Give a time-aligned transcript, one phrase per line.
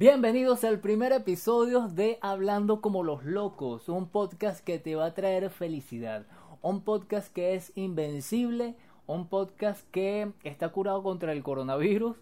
[0.00, 5.12] Bienvenidos al primer episodio de Hablando como los locos, un podcast que te va a
[5.12, 6.24] traer felicidad,
[6.62, 8.76] un podcast que es invencible,
[9.06, 12.16] un podcast que está curado contra el coronavirus,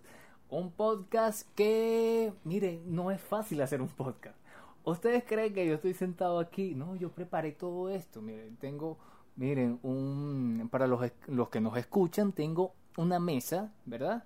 [0.50, 4.36] un podcast que, mire, no es fácil hacer un podcast.
[4.82, 6.74] ¿Ustedes creen que yo estoy sentado aquí?
[6.74, 8.20] No, yo preparé todo esto.
[8.20, 8.98] Miren, tengo,
[9.36, 14.24] miren, un, para los, los que nos escuchan, tengo una mesa, ¿verdad?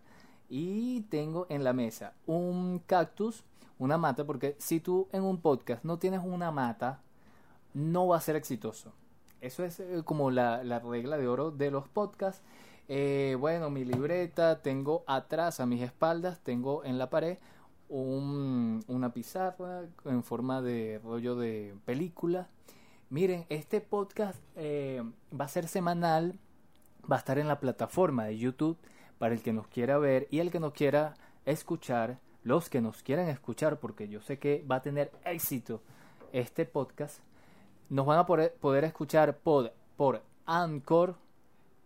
[0.54, 3.42] Y tengo en la mesa un cactus,
[3.78, 7.00] una mata, porque si tú en un podcast no tienes una mata,
[7.72, 8.92] no va a ser exitoso.
[9.40, 12.42] Eso es eh, como la, la regla de oro de los podcasts.
[12.88, 17.38] Eh, bueno, mi libreta, tengo atrás a mis espaldas, tengo en la pared
[17.88, 22.48] un, una pizarra en forma de rollo de película.
[23.08, 26.38] Miren, este podcast eh, va a ser semanal,
[27.10, 28.76] va a estar en la plataforma de YouTube
[29.22, 31.14] para el que nos quiera ver y el que nos quiera
[31.46, 35.80] escuchar, los que nos quieran escuchar, porque yo sé que va a tener éxito
[36.32, 37.20] este podcast,
[37.88, 41.14] nos van a poder, escuchar por, por Anchor,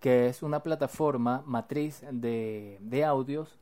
[0.01, 3.59] que es una plataforma matriz de, de audios,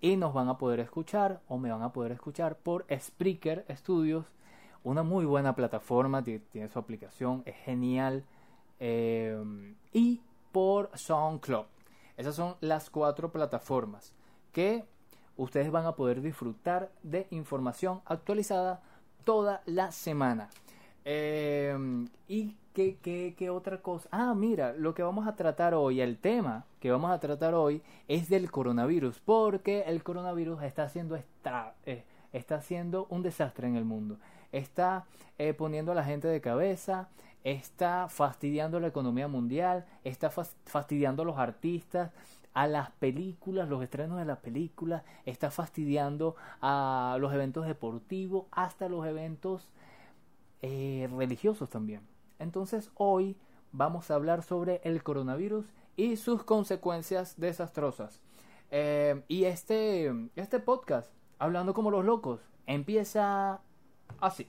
[0.00, 4.26] y nos van a poder escuchar o me van a poder escuchar por Spreaker Studios,
[4.82, 8.24] una muy buena plataforma, tiene su aplicación, es genial,
[8.80, 9.40] eh,
[9.92, 10.20] y
[10.50, 11.71] por SoundCloud.
[12.16, 14.14] Esas son las cuatro plataformas
[14.52, 14.84] que
[15.36, 18.82] ustedes van a poder disfrutar de información actualizada
[19.24, 20.50] toda la semana.
[21.04, 21.76] Eh,
[22.28, 24.08] ¿Y qué, qué, qué, otra cosa?
[24.12, 27.82] Ah, mira, lo que vamos a tratar hoy, el tema que vamos a tratar hoy
[28.08, 33.76] es del coronavirus, porque el coronavirus está haciendo, está, eh, está haciendo un desastre en
[33.76, 34.18] el mundo.
[34.52, 35.06] Está
[35.38, 37.08] eh, poniendo a la gente de cabeza,
[37.44, 42.12] está fastidiando la economía mundial, está fastidiando a los artistas,
[42.54, 48.88] a las películas, los estrenos de las películas, está fastidiando a los eventos deportivos, hasta
[48.88, 49.68] los eventos
[50.60, 52.02] eh, religiosos también.
[52.38, 53.36] Entonces hoy
[53.72, 55.66] vamos a hablar sobre el coronavirus
[55.96, 58.20] y sus consecuencias desastrosas.
[58.70, 63.60] Eh, y este, este podcast, hablando como los locos, empieza
[64.20, 64.48] así.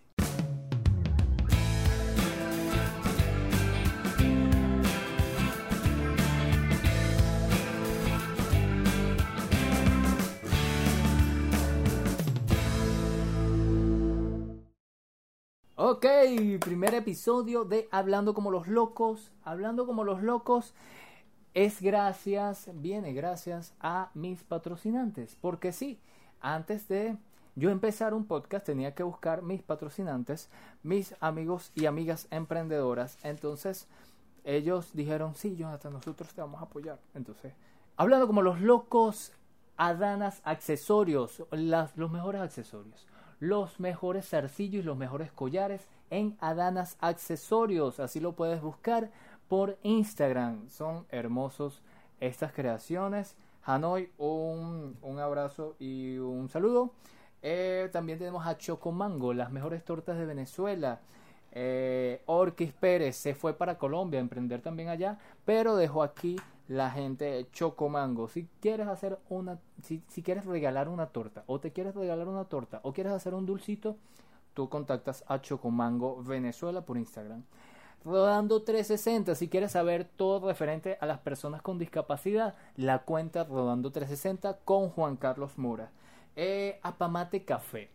[16.03, 19.31] Ok, primer episodio de Hablando como los locos.
[19.45, 20.73] Hablando como los locos
[21.53, 25.37] es gracias, viene gracias a mis patrocinantes.
[25.39, 26.01] Porque sí,
[26.41, 27.15] antes de
[27.55, 30.49] yo empezar un podcast tenía que buscar mis patrocinantes,
[30.83, 33.17] mis amigos y amigas emprendedoras.
[33.23, 33.87] Entonces
[34.43, 36.99] ellos dijeron, sí, Jonathan, nosotros te vamos a apoyar.
[37.13, 37.53] Entonces,
[37.95, 39.31] hablando como los locos,
[39.77, 43.07] Adanas Accesorios, las, los mejores accesorios
[43.39, 47.99] los mejores zarcillos y los mejores collares en Adanas Accesorios.
[47.99, 49.11] Así lo puedes buscar
[49.47, 50.69] por Instagram.
[50.69, 51.81] Son hermosos
[52.19, 53.35] estas creaciones.
[53.63, 56.91] Hanoi, un, un abrazo y un saludo.
[57.41, 61.01] Eh, también tenemos a Chocomango, las mejores tortas de Venezuela.
[61.51, 66.91] Eh, Orquis Pérez se fue para Colombia a emprender también allá, pero dejó aquí la
[66.91, 68.27] gente Chocomango.
[68.27, 72.45] Si quieres hacer una, si, si, quieres regalar una torta, o te quieres regalar una
[72.45, 73.97] torta, o quieres hacer un dulcito,
[74.53, 77.43] tú contactas a Chocomango Venezuela por Instagram.
[78.05, 83.91] Rodando 360, si quieres saber todo referente a las personas con discapacidad, la cuenta Rodando
[83.91, 85.91] 360 con Juan Carlos Mora.
[86.35, 87.89] Eh, Apamate Café,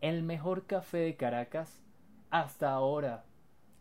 [0.00, 1.82] el mejor café de Caracas
[2.30, 3.24] hasta ahora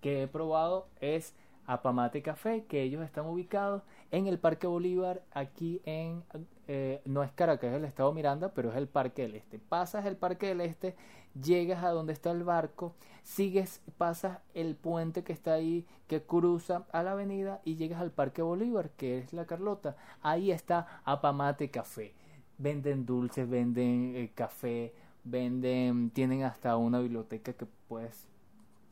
[0.02, 1.34] que he probado es
[1.70, 6.24] Apamate Café, que ellos están ubicados en el Parque Bolívar, aquí en,
[6.68, 9.60] eh, no es Caracas, es el estado Miranda, pero es el Parque del Este.
[9.60, 10.96] Pasas el Parque del Este,
[11.40, 16.88] llegas a donde está el barco, sigues, pasas el puente que está ahí, que cruza
[16.92, 19.96] a la avenida y llegas al Parque Bolívar, que es la Carlota.
[20.24, 22.16] Ahí está Apamate Café.
[22.58, 28.28] Venden dulces, venden eh, café, venden, tienen hasta una biblioteca que puedes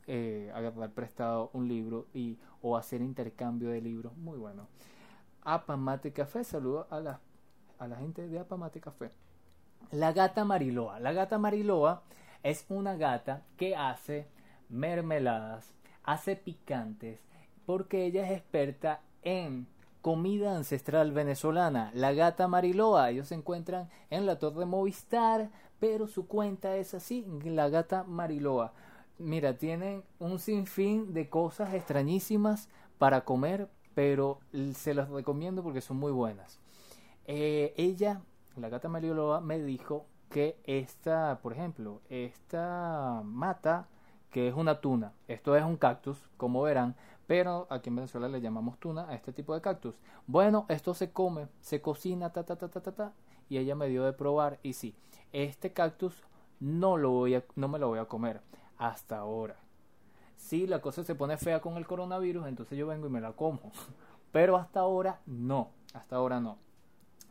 [0.07, 4.15] eh, agarrar prestado un libro y o hacer intercambio de libros.
[4.17, 4.67] Muy bueno.
[5.43, 7.19] Apamate Café saludo a la,
[7.79, 9.11] a la gente de Apamate Café.
[9.91, 10.99] La gata Mariloa.
[10.99, 12.03] La gata Mariloa
[12.43, 14.27] es una gata que hace
[14.69, 15.73] mermeladas
[16.07, 17.19] hace picantes
[17.65, 19.67] porque ella es experta en
[20.01, 23.09] comida ancestral venezolana, la gata Mariloa.
[23.09, 25.49] Ellos se encuentran en la torre Movistar,
[25.79, 28.73] pero su cuenta es así, la gata Mariloa
[29.19, 34.39] mira, tienen un sinfín de cosas extrañísimas para comer, pero
[34.73, 36.59] se las recomiendo porque son muy buenas.
[37.25, 38.21] Eh, ella,
[38.55, 43.87] la gata Marioloa, me dijo que esta, por ejemplo, esta mata,
[44.31, 46.95] que es una tuna, esto es un cactus, como verán,
[47.27, 49.95] pero aquí en Venezuela le llamamos tuna a este tipo de cactus.
[50.27, 53.13] Bueno, esto se come, se cocina, ta, ta, ta, ta, ta, ta,
[53.49, 54.95] y ella me dio de probar, y sí,
[55.31, 56.13] este cactus
[56.59, 58.41] no, lo voy a, no me lo voy a comer
[58.77, 59.55] hasta ahora.
[60.37, 63.33] Si la cosa se pone fea con el coronavirus, entonces yo vengo y me la
[63.33, 63.71] como.
[64.31, 66.57] Pero hasta ahora no, hasta ahora no.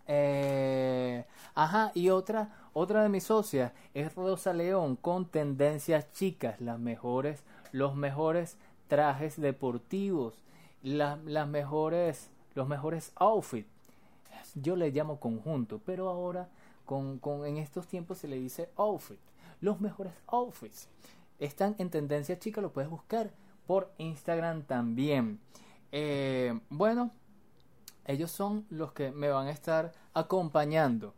[0.08, 6.78] Eh, ajá, y otra, otra de mis socias es Rosa León con tendencias chicas, las
[6.78, 8.56] mejores, los mejores
[8.88, 10.34] trajes deportivos,
[10.82, 13.68] las mejores, los mejores outfits.
[14.54, 16.48] Yo le llamo conjunto, pero ahora
[16.84, 19.18] con, con, en estos tiempos se le dice outfit.
[19.60, 20.88] Los mejores outfits
[21.38, 23.32] están en tendencia chica, lo puedes buscar
[23.66, 25.40] por Instagram también.
[25.92, 27.10] Eh, bueno,
[28.06, 31.14] ellos son los que me van a estar acompañando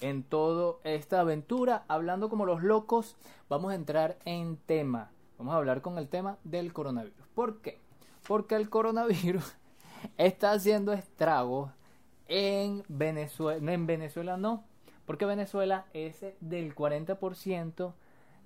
[0.00, 3.16] en toda esta aventura, hablando como los locos.
[3.48, 5.10] Vamos a entrar en tema.
[5.38, 7.26] Vamos a hablar con el tema del coronavirus.
[7.34, 7.80] ¿Por qué?
[8.26, 9.56] Porque el coronavirus
[10.16, 11.70] está haciendo estragos
[12.26, 13.72] en Venezuela.
[13.72, 14.64] En Venezuela no,
[15.06, 17.92] porque Venezuela es del 40%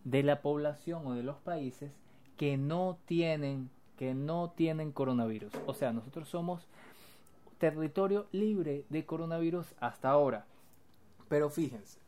[0.05, 1.93] de la población o de los países
[2.37, 5.53] que no tienen que no tienen coronavirus.
[5.67, 6.67] O sea, nosotros somos
[7.59, 10.45] territorio libre de coronavirus hasta ahora.
[11.29, 12.01] Pero fíjense,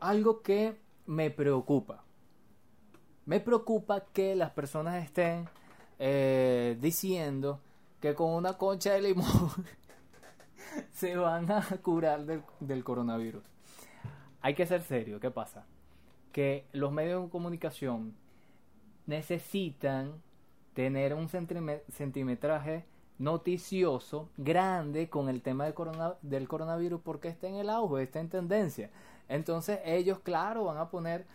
[0.00, 0.76] algo que
[1.06, 2.04] me preocupa.
[3.24, 5.48] Me preocupa que las personas estén
[5.98, 7.60] eh, diciendo
[8.00, 9.50] que con una concha de limón
[10.92, 13.44] se van a curar del, del coronavirus.
[14.42, 15.64] Hay que ser serio, ¿qué pasa?
[16.32, 18.14] Que los medios de comunicación
[19.06, 20.22] necesitan
[20.74, 22.86] tener un centimetraje
[23.18, 28.90] noticioso grande con el tema del, coronavirus porque está en el auge, está en tendencia.
[29.28, 31.26] Entonces ellos, claro, van a poner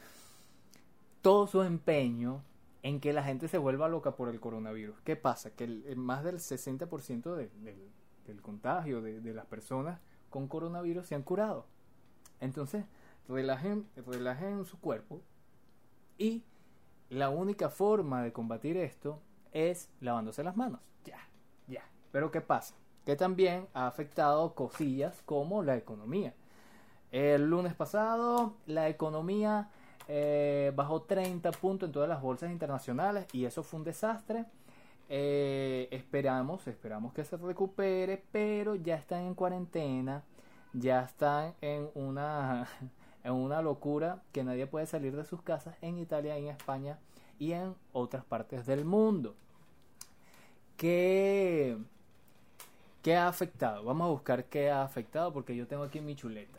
[1.21, 2.43] todo su empeño
[2.83, 4.99] en que la gente se vuelva loca por el coronavirus.
[5.03, 5.51] ¿Qué pasa?
[5.51, 9.99] Que más del 60% del contagio de, de, las personas
[10.29, 11.65] con coronavirus se han curado.
[12.39, 12.85] Entonces,
[13.27, 15.21] relajen, relajen su cuerpo
[16.17, 16.43] y
[17.09, 19.21] la única forma de combatir esto
[19.51, 20.81] es lavándose las manos.
[21.05, 21.19] Ya,
[21.67, 21.83] ya.
[22.11, 22.75] Pero ¿qué pasa?
[23.05, 26.33] Que también ha afectado cosillas como la economía.
[27.11, 29.69] El lunes pasado la economía
[30.09, 34.45] eh, bajó 30 puntos en todas las bolsas internacionales y eso fue un desastre.
[35.09, 40.23] Eh, esperamos, esperamos que se recupere, pero ya están en cuarentena,
[40.73, 42.67] ya están en una
[43.27, 46.97] en una locura que nadie puede salir de sus casas en Italia, en España
[47.37, 49.35] y en otras partes del mundo.
[50.77, 51.77] ¿Qué,
[53.03, 53.83] ¿Qué ha afectado?
[53.83, 56.57] Vamos a buscar qué ha afectado porque yo tengo aquí mi chuleta.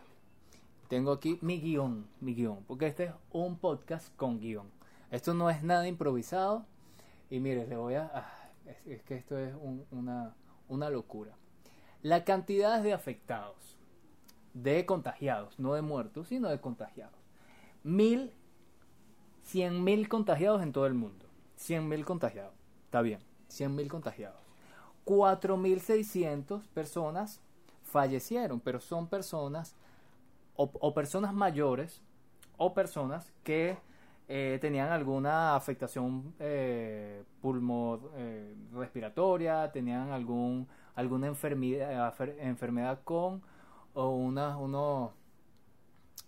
[0.89, 4.71] Tengo aquí mi guion, mi guion, porque este es un podcast con guion.
[5.11, 6.67] Esto no es nada improvisado.
[7.31, 8.11] Y mire, le voy a...
[8.13, 8.51] Ah,
[8.85, 9.55] es, que esto es
[9.91, 10.35] una,
[10.69, 11.33] una locura.
[12.03, 13.78] La cantidad de afectados
[14.63, 17.15] de contagiados, no de muertos, sino de contagiados.
[17.83, 18.33] Mil,
[19.43, 21.27] cien mil contagiados en todo el mundo.
[21.57, 22.55] Cien mil contagiados.
[22.85, 24.41] Está bien, cien mil contagiados.
[25.05, 27.41] Cuatro mil seiscientos personas
[27.83, 29.75] fallecieron, pero son personas
[30.57, 32.03] o, personas mayores
[32.57, 33.79] o personas que
[34.27, 43.41] eh, tenían alguna afectación eh, pulmo eh, respiratoria, tenían algún, alguna enfermedad, enfermedad con
[43.95, 45.13] o una, uno,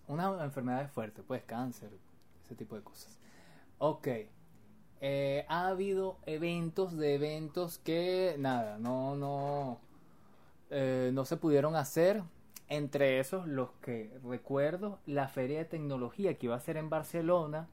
[0.09, 1.91] una enfermedad fuerte, pues cáncer,
[2.45, 3.19] ese tipo de cosas.
[3.79, 4.09] Ok.
[5.03, 9.79] Eh, ha habido eventos de eventos que nada, no, no,
[10.71, 12.23] eh, no se pudieron hacer.
[12.69, 17.69] Entre esos, los que recuerdo, la feria de tecnología que iba a ser en Barcelona.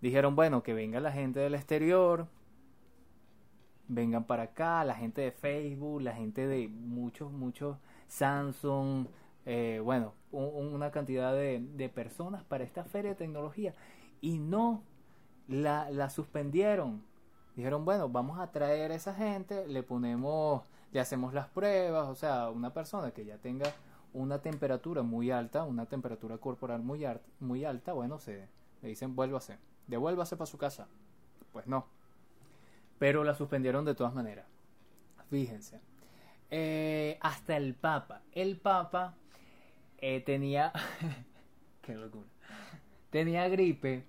[0.00, 2.28] Dijeron, bueno, que venga la gente del exterior,
[3.88, 7.76] vengan para acá, la gente de Facebook, la gente de muchos, muchos
[8.08, 9.06] Samsung,
[9.46, 13.74] eh, bueno, una cantidad de, personas para esta feria de tecnología
[14.20, 14.82] y no
[15.48, 17.02] la, suspendieron.
[17.56, 22.14] Dijeron, bueno, vamos a traer a esa gente, le ponemos, le hacemos las pruebas, o
[22.14, 23.66] sea, una persona que ya tenga
[24.12, 28.48] una temperatura muy alta, una temperatura corporal muy, alta, muy alta, bueno, se
[28.82, 30.88] le dicen vuélvase, devuélvase para su casa.
[31.52, 31.86] Pues no.
[32.98, 34.46] Pero la suspendieron de todas maneras.
[35.30, 35.80] Fíjense.
[36.56, 38.22] Eh, hasta el Papa.
[38.30, 39.16] El Papa
[39.98, 40.72] eh, tenía.
[41.82, 42.28] qué locura.
[43.10, 44.04] Tenía gripe.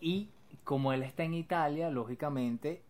[0.00, 0.30] Y
[0.64, 2.82] como él está en Italia, lógicamente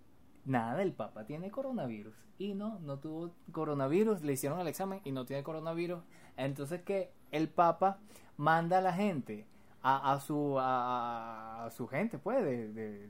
[0.44, 2.14] nada, el Papa tiene coronavirus.
[2.38, 6.00] Y no, no tuvo coronavirus, le hicieron el examen y no tiene coronavirus.
[6.36, 7.98] Entonces que el Papa
[8.36, 9.44] manda a la gente,
[9.82, 13.08] a, a su, a, su gente, pues, de,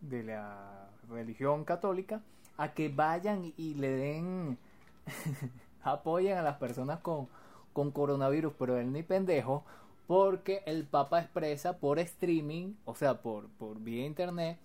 [0.00, 2.22] de, la religión católica,
[2.56, 4.58] a que vayan y le den,
[5.82, 7.28] apoyen a las personas con,
[7.72, 9.64] con coronavirus, pero él ni pendejo,
[10.06, 14.58] porque el Papa expresa por streaming, o sea, por, por vía internet,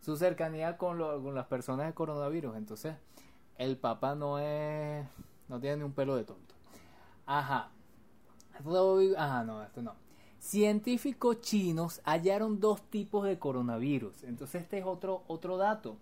[0.00, 2.56] su cercanía con, con las personas de coronavirus.
[2.56, 2.94] Entonces,
[3.58, 5.06] el Papa no es.
[5.48, 6.54] no tiene ni un pelo de tonto.
[7.26, 7.70] Ajá.
[9.16, 9.94] Ajá, no, esto no.
[10.38, 14.22] Científicos chinos hallaron dos tipos de coronavirus.
[14.24, 15.96] Entonces, este es otro, otro dato.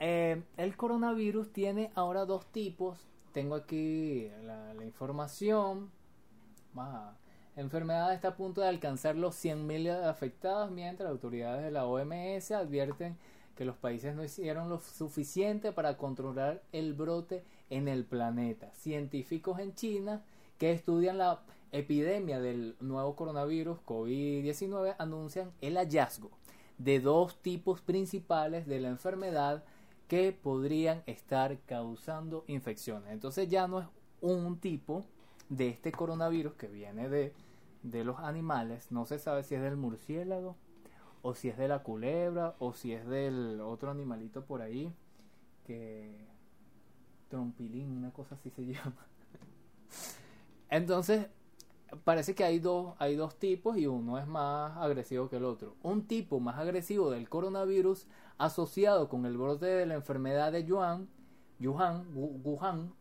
[0.00, 2.98] Eh, el coronavirus tiene ahora dos tipos.
[3.32, 5.90] Tengo aquí la, información.
[6.74, 7.14] La
[7.54, 13.18] enfermedad está a punto de alcanzar los 100.000 afectados, mientras autoridades de la OMS advierten
[13.54, 18.72] que los países no hicieron lo suficiente para controlar el brote en el planeta.
[18.72, 20.22] Científicos en China
[20.56, 21.42] que estudian la
[21.72, 26.30] epidemia del nuevo coronavirus COVID-19 anuncian el hallazgo
[26.78, 29.62] de dos tipos principales de la enfermedad
[30.10, 33.10] que podrían estar causando infecciones.
[33.12, 33.86] Entonces ya no es
[34.20, 35.06] un tipo
[35.48, 37.32] de este coronavirus que viene de
[37.82, 40.56] de los animales, no se sabe si es del murciélago,
[41.22, 44.92] o si es de la culebra, o si es del otro animalito por ahí,
[45.66, 46.26] que
[47.28, 49.06] trompilín, una cosa así se llama.
[50.68, 51.26] Entonces,
[52.04, 55.76] parece que hay dos, hay dos tipos y uno es más agresivo que el otro.
[55.82, 58.06] Un tipo más agresivo del coronavirus
[58.38, 61.08] asociado con el brote de la enfermedad de Yuan,
[61.60, 62.94] Wuhan, Wuhan.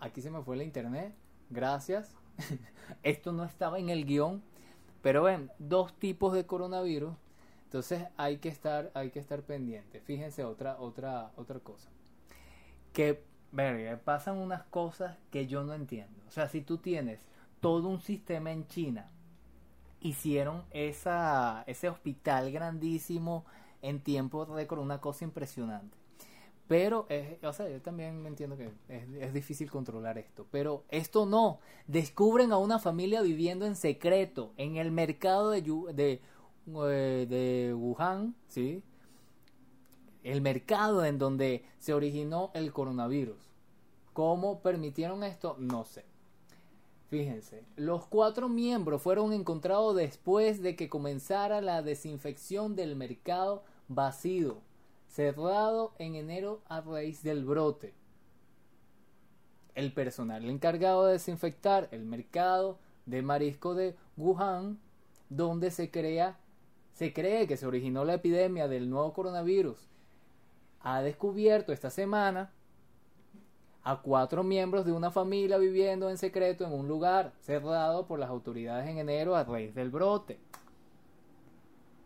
[0.00, 1.14] Aquí se me fue la internet.
[1.50, 2.16] Gracias.
[3.02, 4.42] Esto no estaba en el guion,
[5.02, 7.14] pero ven, dos tipos de coronavirus.
[7.64, 10.00] Entonces hay que estar, hay que estar pendiente.
[10.00, 11.90] Fíjense otra, otra, otra cosa.
[12.92, 13.22] Que,
[13.52, 16.22] verga, pasan unas cosas que yo no entiendo.
[16.28, 17.20] O sea, si tú tienes
[17.60, 19.10] todo un sistema en China,
[20.00, 23.44] hicieron ese hospital grandísimo
[23.82, 25.96] en tiempo récord, una cosa impresionante.
[26.68, 27.08] Pero,
[27.42, 30.46] o sea, yo también entiendo que es, difícil controlar esto.
[30.50, 31.60] Pero esto no.
[31.86, 36.20] Descubren a una familia viviendo en secreto en el mercado de, de,
[36.66, 38.82] eh, de Wuhan, ¿sí?
[40.22, 43.38] El mercado en donde se originó el coronavirus.
[44.12, 45.56] ¿Cómo permitieron esto?
[45.58, 46.04] No sé.
[47.08, 54.60] Fíjense, los cuatro miembros fueron encontrados después de que comenzara la desinfección del mercado vacío
[55.08, 57.94] cerrado en enero a raíz del brote.
[59.74, 64.78] El personal encargado de desinfectar el mercado de marisco de Wuhan,
[65.30, 66.38] donde se crea
[66.98, 69.78] se cree que se originó la epidemia del nuevo coronavirus,
[70.80, 72.50] ha descubierto esta semana
[73.90, 78.28] a cuatro miembros de una familia viviendo en secreto en un lugar cerrado por las
[78.28, 80.38] autoridades en enero a raíz del brote.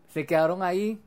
[0.07, 1.01] Se quedaron ahí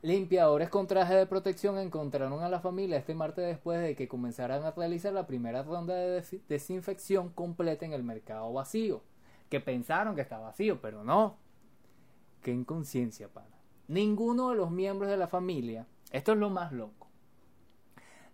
[0.00, 4.62] Limpiadores con traje de protección encontraron a la familia este martes después de que comenzaran
[4.62, 9.02] a realizar la primera ronda de desinfección completa en el mercado vacío.
[9.50, 11.36] Que pensaron que estaba vacío, pero no.
[12.42, 13.58] Qué inconsciencia, pana.
[13.88, 17.07] Ninguno de los miembros de la familia, esto es lo más loco.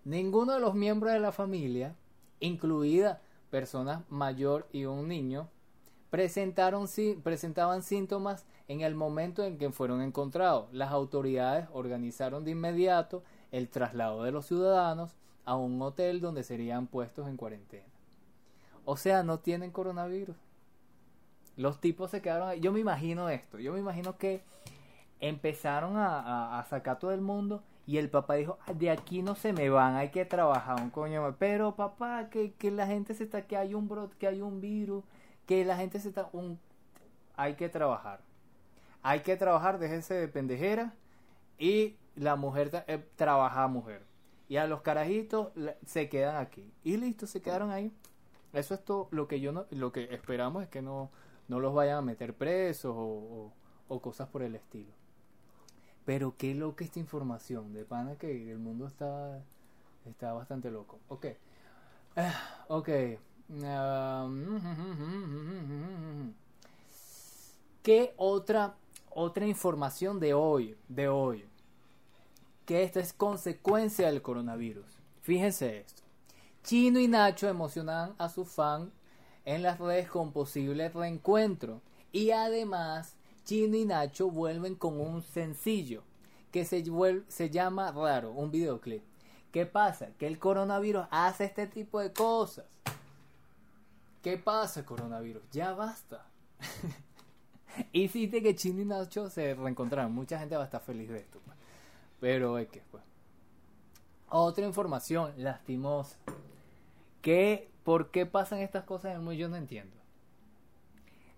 [0.04, 1.94] Ninguno de los miembros de la familia,
[2.40, 3.20] incluida
[3.50, 5.48] personas mayor y un niño,
[6.10, 6.86] presentaron,
[7.22, 10.72] presentaban síntomas en el momento en que fueron encontrados.
[10.72, 16.86] Las autoridades organizaron de inmediato el traslado de los ciudadanos a un hotel donde serían
[16.86, 17.84] puestos en cuarentena.
[18.84, 20.36] O sea, no tienen coronavirus.
[21.56, 22.60] Los tipos se quedaron ahí.
[22.60, 23.58] Yo me imagino esto.
[23.58, 24.42] Yo me imagino que
[25.20, 29.52] empezaron a, sacar todo el mundo y el papá dijo, ah, de aquí no se
[29.52, 31.36] me van, hay que trabajar un coño.
[31.38, 34.60] Pero papá, que, que la gente se está, que hay un brot, que hay un
[34.60, 35.04] virus
[35.46, 36.28] que la gente se está...
[36.32, 36.58] Un,
[37.36, 38.20] hay que trabajar.
[39.02, 40.94] Hay que trabajar, déjense de pendejera.
[41.58, 44.04] Y la mujer eh, trabaja mujer.
[44.48, 45.52] Y a los carajitos
[45.84, 46.72] se quedan aquí.
[46.82, 47.92] Y listo, se quedaron ahí.
[48.52, 51.10] Eso es todo lo que yo no, lo que esperamos es que no,
[51.48, 53.52] no los vayan a meter presos o,
[54.00, 54.92] cosas por el estilo.
[56.04, 57.72] Pero qué loca esta información.
[57.72, 59.42] De pana que el mundo está,
[60.06, 60.98] está bastante loco.
[61.08, 61.26] Ok.
[62.16, 62.88] Ah, ok.
[67.82, 68.74] ¿Qué otra,
[69.10, 70.76] otra información de hoy?
[70.88, 71.44] De hoy.
[72.64, 74.86] Que esto es consecuencia del coronavirus.
[75.22, 76.02] Fíjense esto.
[76.62, 78.90] Chino y Nacho emocionan a su fan
[79.44, 81.82] en las redes con posible reencuentro.
[82.10, 86.02] Y además, Chino y Nacho vuelven con un sencillo
[86.50, 86.84] que se,
[87.28, 89.02] se llama raro, un videoclip.
[89.52, 90.08] ¿Qué pasa?
[90.18, 92.64] Que el coronavirus hace este tipo de cosas.
[94.22, 95.42] ¿Qué pasa, coronavirus?
[95.52, 96.26] Ya basta.
[97.92, 100.12] Hiciste que Chino y Nacho se reencontraran.
[100.12, 101.40] Mucha gente va a estar feliz de esto.
[101.44, 101.56] Pues.
[102.20, 103.02] Pero es que, pues.
[104.28, 106.16] Otra información lastimosa.
[107.20, 109.36] ¿Qué, ¿Por qué pasan estas cosas en el?
[109.36, 109.96] Yo no entiendo.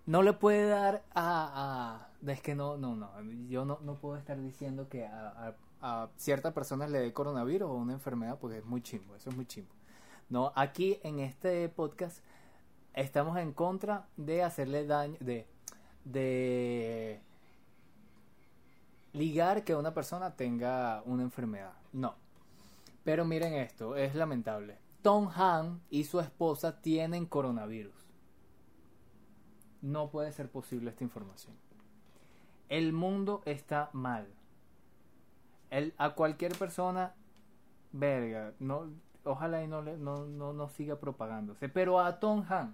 [0.06, 2.08] No le puede dar a...
[2.26, 3.10] es que no, no, no.
[3.48, 7.68] Yo no, no puedo estar diciendo que a, a, a ciertas personas le dé coronavirus
[7.68, 9.16] o una enfermedad porque es muy chimbo.
[9.16, 9.74] Eso es muy chimbo.
[10.28, 12.18] No, aquí en este podcast
[12.94, 15.46] estamos en contra de hacerle daño, de
[16.06, 17.20] de
[19.12, 21.72] ligar que una persona tenga una enfermedad.
[21.92, 22.14] No.
[23.04, 24.78] Pero miren esto, es lamentable.
[25.02, 27.94] Tom Han y su esposa tienen coronavirus.
[29.86, 31.54] No puede ser posible esta información.
[32.68, 34.26] El mundo está mal.
[35.70, 37.14] El, a cualquier persona,
[37.92, 38.90] verga, no,
[39.22, 41.68] ojalá y no, le, no, no, no siga propagándose.
[41.68, 42.72] Pero a Tom Han,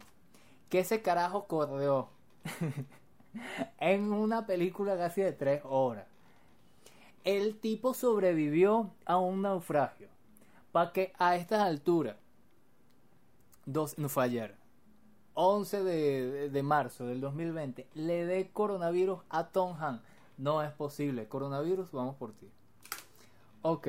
[0.71, 2.09] que ese carajo corrió
[3.79, 6.07] en una película casi de tres horas.
[7.25, 10.09] El tipo sobrevivió a un naufragio.
[10.73, 12.17] Para que a estas alturas,
[13.67, 14.25] dos, no fue
[15.35, 20.03] 11 de, de, marzo del 2020, le dé coronavirus a Tom Han.
[20.39, 21.29] No es posible.
[21.29, 22.51] Coronavirus, vamos por ti.
[23.63, 23.89] Ok.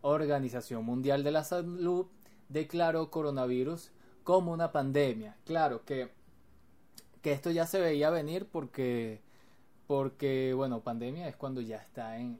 [0.00, 2.06] Organización Mundial de la Salud
[2.48, 3.90] declaró coronavirus
[4.24, 5.36] como una pandemia.
[5.44, 6.10] Claro que
[7.22, 9.20] que esto ya se veía venir porque,
[9.86, 12.38] porque bueno, pandemia es cuando ya está en,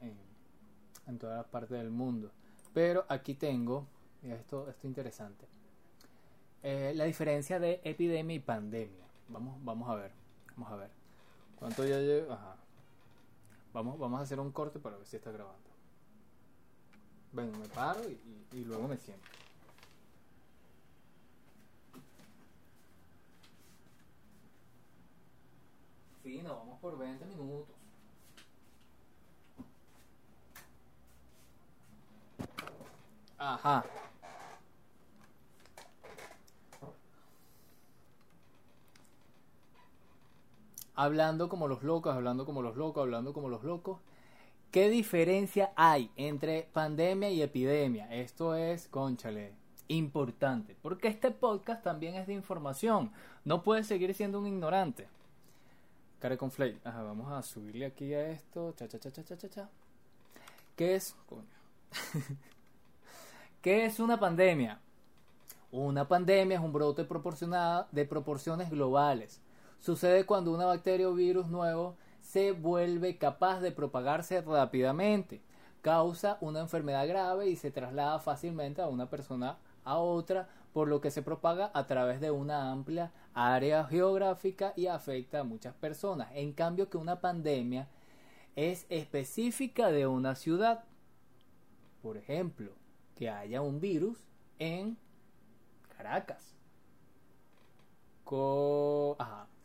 [1.07, 2.31] en, todas las partes del mundo.
[2.73, 3.87] Pero aquí tengo,
[4.23, 5.47] esto, esto interesante,
[6.63, 9.05] eh, la diferencia de epidemia y pandemia.
[9.29, 10.11] Vamos, vamos a ver,
[10.55, 10.89] vamos a ver.
[11.57, 12.33] ¿Cuánto ya llevo?
[12.33, 12.55] Ajá.
[13.73, 15.59] Vamos, vamos a hacer un corte para ver si está grabando.
[17.31, 18.01] Bueno, me paro
[18.51, 19.27] y luego me siento.
[26.23, 27.67] Sí, nos vamos por 20 minutos.
[33.37, 33.83] Ajá.
[41.03, 43.99] Hablando como los locos, hablando como los locos, hablando como los locos.
[44.71, 48.07] ¿Qué diferencia hay entre pandemia y epidemia?
[48.15, 49.51] Esto es, conchale,
[49.89, 50.77] importante.
[50.81, 53.11] Porque este podcast también es de información.
[53.43, 55.09] No puedes seguir siendo un ignorante.
[56.19, 56.79] Care con Flay.
[56.85, 58.71] Vamos a subirle aquí a esto.
[58.71, 59.69] Cha, cha, cha, cha, cha, cha.
[60.77, 61.17] ¿Qué es?
[63.61, 64.79] ¿Qué es una pandemia?
[65.69, 69.42] Una pandemia es un brote de proporciones globales.
[69.83, 75.41] Sucede cuando una bacteria o virus nuevo se vuelve capaz de propagarse rápidamente,
[75.81, 81.01] causa una enfermedad grave y se traslada fácilmente a una persona a otra por lo
[81.01, 86.29] que se propaga a través de una amplia área geográfica y afecta a muchas personas.
[86.33, 87.89] En cambio que una pandemia
[88.55, 90.85] es específica de una ciudad.
[92.01, 92.71] Por ejemplo,
[93.15, 94.17] que haya un virus
[94.59, 94.97] en
[95.97, 96.55] Caracas.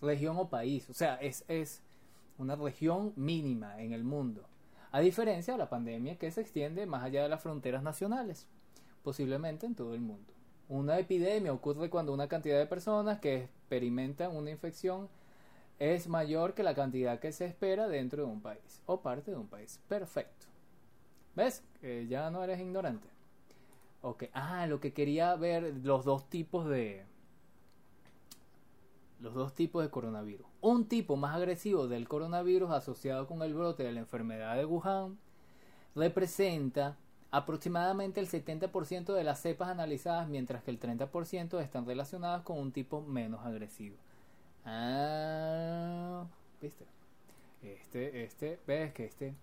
[0.01, 0.89] Región o país.
[0.91, 1.83] O sea, es, es
[2.39, 4.43] una región mínima en el mundo.
[4.91, 8.47] A diferencia de la pandemia que se extiende más allá de las fronteras nacionales,
[9.03, 10.33] posiblemente en todo el mundo.
[10.69, 15.09] Una epidemia ocurre cuando una cantidad de personas que experimentan una infección
[15.79, 19.37] es mayor que la cantidad que se espera dentro de un país o parte de
[19.37, 19.81] un país.
[19.89, 20.47] Perfecto.
[21.37, 21.63] ¿Ves?
[22.09, 23.09] Ya no eres ignorante.
[24.03, 24.25] Ok.
[24.33, 27.05] Ah, lo que quería ver, los dos tipos de...
[29.21, 30.47] Los dos tipos de coronavirus.
[30.61, 35.19] Un tipo más agresivo del coronavirus asociado con el brote de la enfermedad de Wuhan
[35.95, 36.97] representa
[37.31, 42.73] aproximadamente el 70% de las cepas analizadas, mientras que el 30% están relacionadas con un
[42.73, 43.97] tipo menos agresivo.
[44.65, 46.25] Ah,
[46.61, 46.85] ¿viste?
[47.63, 49.35] Este, este, ves que este,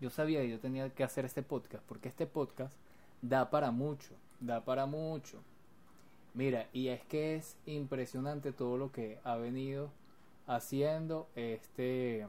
[0.00, 2.76] yo sabía que yo tenía que hacer este podcast, porque este podcast
[3.22, 5.42] da para mucho, da para mucho.
[6.34, 9.90] Mira, y es que es impresionante todo lo que ha venido
[10.48, 12.26] haciendo este,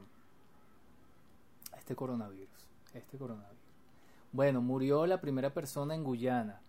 [1.75, 3.55] este coronavirus, este coronavirus.
[4.31, 6.61] Bueno, murió la primera persona en Guyana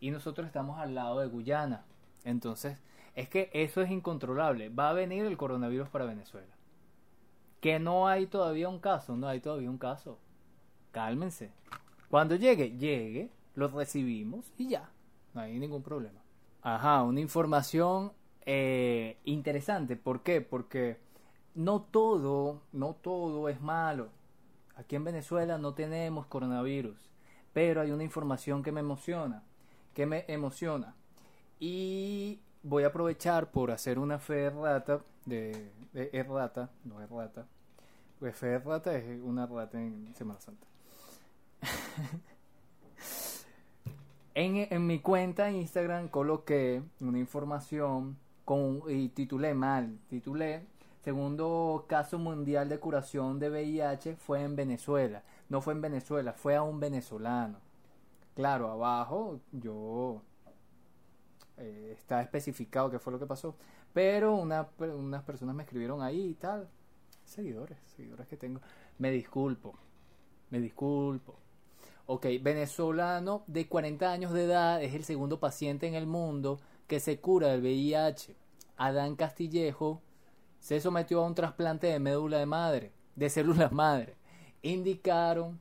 [0.00, 1.84] y nosotros estamos al lado de Guyana.
[2.24, 2.78] Entonces,
[3.14, 4.70] es que eso es incontrolable.
[4.70, 6.54] Va a venir el coronavirus para Venezuela.
[7.60, 10.18] Que no hay todavía un caso, no hay todavía un caso.
[10.90, 11.52] Cálmense.
[12.08, 14.90] Cuando llegue, llegue, lo recibimos y ya.
[15.34, 16.21] No hay ningún problema.
[16.62, 18.12] Ajá, una información
[18.46, 19.96] eh, interesante.
[19.96, 20.40] ¿Por qué?
[20.40, 20.98] Porque
[21.54, 24.08] no todo, no todo es malo.
[24.76, 26.96] Aquí en Venezuela no tenemos coronavirus,
[27.52, 29.42] pero hay una información que me emociona,
[29.94, 30.94] que me emociona.
[31.60, 37.46] Y voy a aprovechar por hacer una fe rata de, de errata, no errata,
[38.20, 40.66] pues fe rata es una rata en Semana Santa.
[44.34, 50.66] en, en, mi cuenta en Instagram coloqué una información con, y titulé mal, titulé
[51.02, 55.22] segundo caso mundial de curación de VIH fue en Venezuela.
[55.48, 57.58] No fue en Venezuela, fue a un venezolano.
[58.34, 60.22] Claro, abajo yo
[61.58, 63.56] eh, está especificado qué fue lo que pasó.
[63.92, 66.68] Pero una, unas personas me escribieron ahí y tal.
[67.24, 68.60] Seguidores, seguidores que tengo.
[68.98, 69.74] Me disculpo,
[70.50, 71.41] me disculpo.
[72.06, 76.98] Ok, venezolano de 40 años de edad es el segundo paciente en el mundo que
[76.98, 78.34] se cura del VIH.
[78.76, 80.02] Adán Castillejo
[80.58, 84.16] se sometió a un trasplante de médula de madre, de células madre.
[84.62, 85.60] Indicaron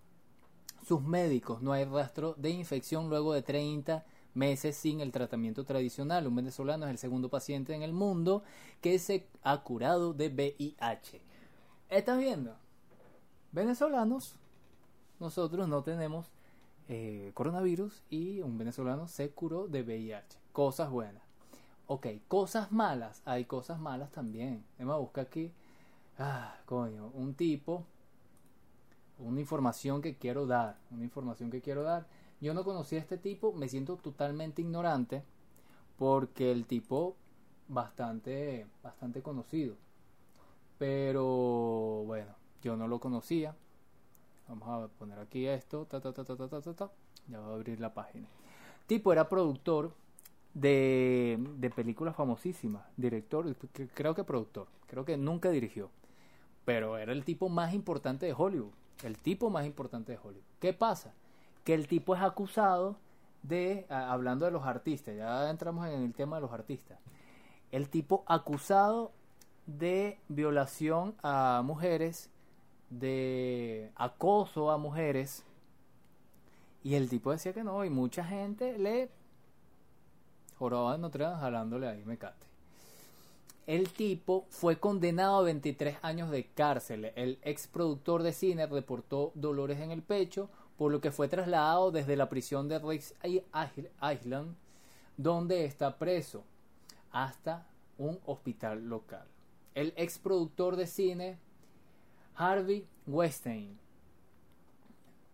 [0.83, 6.25] sus médicos, no hay rastro de infección luego de 30 meses sin el tratamiento tradicional.
[6.25, 8.43] Un venezolano es el segundo paciente en el mundo
[8.81, 11.21] que se ha curado de VIH.
[11.89, 12.55] ¿Estás viendo?
[13.51, 14.37] Venezolanos,
[15.21, 16.31] nosotros no tenemos
[16.89, 20.37] eh, coronavirus y un venezolano se curó de VIH.
[20.51, 21.23] Cosas buenas.
[21.87, 23.21] Ok, cosas malas.
[23.23, 24.65] Hay cosas malas también.
[24.77, 25.53] Emma busca aquí.
[26.19, 27.85] Ah, coño, un tipo.
[29.19, 30.77] Una información que quiero dar.
[30.91, 32.05] Una información que quiero dar
[32.41, 35.23] yo no conocí a este tipo, me siento totalmente ignorante
[35.97, 37.15] porque el tipo
[37.67, 39.75] bastante bastante conocido.
[40.79, 43.55] Pero bueno, yo no lo conocía.
[44.51, 46.91] Vamos a poner aquí esto, ta ta ta ta ta ta ta.
[47.27, 48.27] Ya voy a abrir la página.
[48.85, 49.93] Tipo era productor
[50.53, 53.55] de, de películas famosísimas, director,
[53.93, 55.89] creo que productor, creo que nunca dirigió,
[56.65, 60.43] pero era el tipo más importante de Hollywood, el tipo más importante de Hollywood.
[60.59, 61.13] ¿Qué pasa?
[61.63, 62.97] que el tipo es acusado
[63.43, 66.99] de, hablando de los artistas, ya entramos en el tema de los artistas,
[67.71, 69.11] el tipo acusado
[69.65, 72.29] de violación a mujeres,
[72.91, 75.43] de acoso a mujeres,
[76.83, 79.09] y el tipo decía que no, y mucha gente le
[80.59, 82.45] joraba en Notre jalándole ahí mecate.
[83.67, 87.11] El tipo fue condenado a 23 años de cárcel.
[87.15, 91.91] El ex productor de cine reportó dolores en el pecho, por lo que fue trasladado
[91.91, 94.55] desde la prisión de Rex Island,
[95.15, 96.43] donde está preso,
[97.11, 99.25] hasta un hospital local.
[99.75, 101.37] El ex productor de cine
[102.35, 103.77] Harvey Weinstein.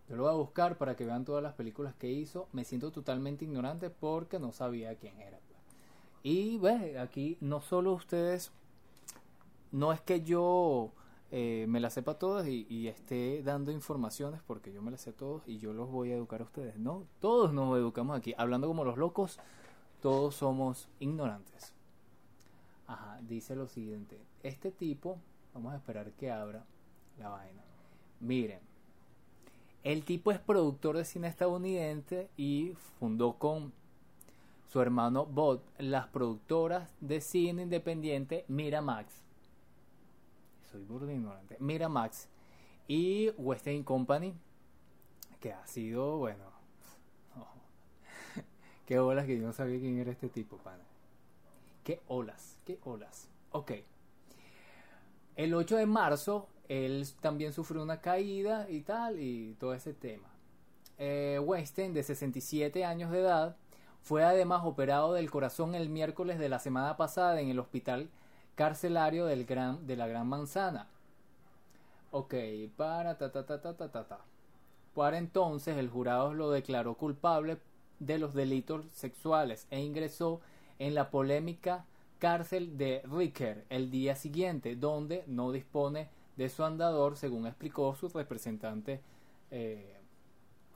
[0.09, 2.47] Yo lo voy a buscar para que vean todas las películas que hizo.
[2.53, 5.37] Me siento totalmente ignorante porque no sabía quién era.
[6.23, 8.51] Y ve, aquí no solo ustedes,
[9.71, 10.91] no es que yo
[11.31, 15.43] eh, me las sepa todas y, esté dando informaciones porque yo me las sé todos
[15.47, 16.77] y yo los voy a educar a ustedes.
[16.77, 18.33] No, todos nos educamos aquí.
[18.37, 19.39] Hablando como los locos,
[20.01, 21.73] todos somos ignorantes.
[22.87, 24.19] Ajá, dice lo siguiente.
[24.43, 25.19] Este tipo,
[25.53, 26.65] vamos a esperar que abra
[27.19, 27.63] la vaina.
[28.19, 28.59] Miren,
[29.83, 33.73] el tipo es productor de cine estadounidense y fundó con
[34.67, 39.27] su hermano Bob las productoras de cine independiente Miramax
[40.71, 41.57] soy burdo ignorante.
[41.59, 42.27] Miramax
[42.87, 44.33] y Western Company,
[45.39, 46.43] que ha sido, bueno,
[48.85, 50.83] qué olas que yo no sabía quién era este tipo, pana.
[51.83, 53.29] Qué olas, qué olas.
[53.51, 53.71] Ok.
[55.35, 60.27] El 8 de marzo, él también sufrió una caída y tal, y todo ese tema.
[60.97, 63.55] Eh, Weinstein, de 67 años de edad,
[64.01, 68.09] fue además operado del corazón el miércoles de la semana pasada en el hospital
[68.55, 70.87] carcelario del gran, de la Gran Manzana.
[72.11, 72.33] Ok,
[72.75, 74.19] para ta ta ta ta ta ta ta.
[74.95, 77.59] Para entonces el jurado lo declaró culpable
[77.99, 80.41] de los delitos sexuales e ingresó
[80.79, 81.85] en la polémica
[82.17, 88.09] cárcel de Ricker el día siguiente, donde no dispone de su andador, según explicó su
[88.09, 89.01] representante.
[89.51, 89.93] Eh,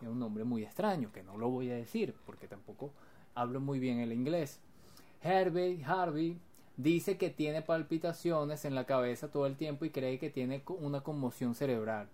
[0.02, 2.92] un nombre muy extraño, que no lo voy a decir, porque tampoco
[3.36, 4.60] hablo muy bien el inglés.
[5.24, 6.40] Harvey, Harvey
[6.78, 11.02] Dice que tiene palpitaciones en la cabeza todo el tiempo y cree que tiene una
[11.02, 12.10] conmoción cerebral.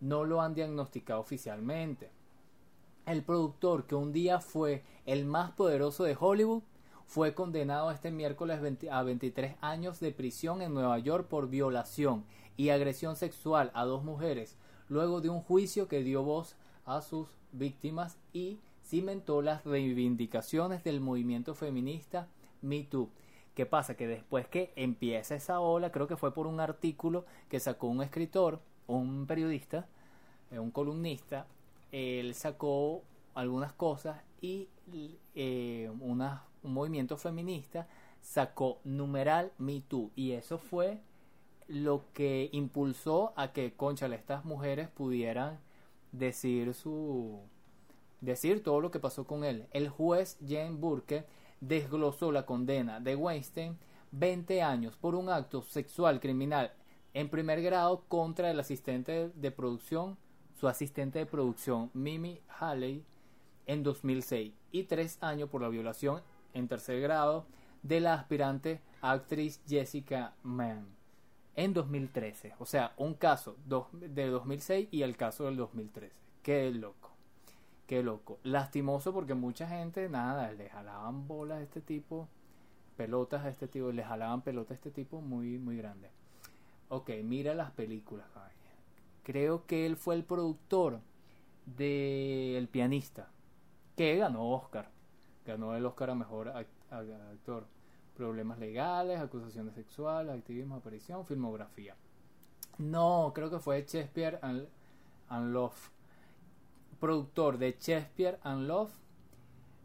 [0.00, 2.10] No lo han diagnosticado oficialmente.
[3.06, 6.62] El productor, que un día fue el más poderoso de Hollywood,
[7.06, 8.60] fue condenado este miércoles
[8.90, 12.24] a 23 años de prisión en Nueva York por violación
[12.60, 14.58] y agresión sexual a dos mujeres,
[14.90, 21.00] luego de un juicio que dio voz a sus víctimas y cimentó las reivindicaciones del
[21.00, 22.28] movimiento feminista
[22.60, 23.08] Me Too
[23.54, 23.96] ¿Qué pasa?
[23.96, 28.02] Que después que empieza esa ola, creo que fue por un artículo que sacó un
[28.02, 29.88] escritor, un periodista,
[30.50, 31.46] eh, un columnista,
[31.92, 33.00] él sacó
[33.34, 34.68] algunas cosas y
[35.34, 37.88] eh, una, un movimiento feminista
[38.20, 41.00] sacó numeral Me Too y eso fue
[41.70, 45.60] lo que impulsó a que, conchale, estas mujeres pudieran
[46.10, 47.40] decir su
[48.20, 49.66] decir todo lo que pasó con él.
[49.70, 51.24] El juez Jane Burke
[51.60, 53.78] desglosó la condena de Weinstein
[54.10, 56.72] 20 años por un acto sexual criminal
[57.14, 60.18] en primer grado contra el asistente de producción,
[60.58, 63.04] su asistente de producción Mimi Haley
[63.66, 66.20] en 2006 y tres años por la violación
[66.52, 67.46] en tercer grado
[67.84, 70.99] de la aspirante actriz Jessica Mann
[71.56, 72.54] en 2013.
[72.58, 73.56] O sea, un caso
[73.92, 76.14] de 2006 y el caso del 2013.
[76.42, 77.10] Qué loco.
[77.86, 78.38] Qué loco.
[78.44, 82.28] Lastimoso porque mucha gente, nada, le jalaban bolas a este tipo,
[82.96, 86.08] pelotas a este tipo, le jalaban pelotas a este tipo muy, muy grande.
[86.88, 88.26] Ok, mira las películas.
[89.22, 91.00] Creo que él fue el productor
[91.66, 93.28] de pianista,
[93.96, 94.90] que ganó Oscar.
[95.44, 97.66] Ganó el Oscar a mejor actor.
[98.20, 101.96] Problemas legales, acusaciones sexuales, activismo, aparición, filmografía.
[102.76, 104.68] No, creo que fue Shakespeare and,
[105.28, 105.90] and Love
[107.00, 108.90] productor de Shakespeare and Love,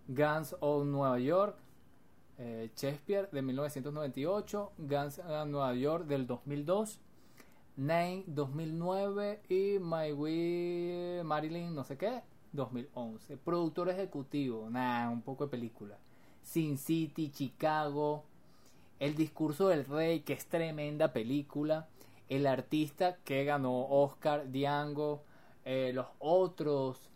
[0.07, 1.57] Guns of Nueva York,
[2.37, 6.99] eh, Shakespeare de 1998, Guns of Nueva York del 2002,
[7.77, 12.21] Name 2009 y My Way Marilyn no sé qué
[12.53, 13.37] 2011.
[13.37, 15.97] Productor ejecutivo, nada, un poco de película.
[16.45, 18.23] Sin City, Chicago,
[18.99, 21.87] El discurso del rey, que es tremenda película.
[22.29, 25.23] El artista que ganó Oscar, Diango,
[25.65, 27.09] eh, los otros,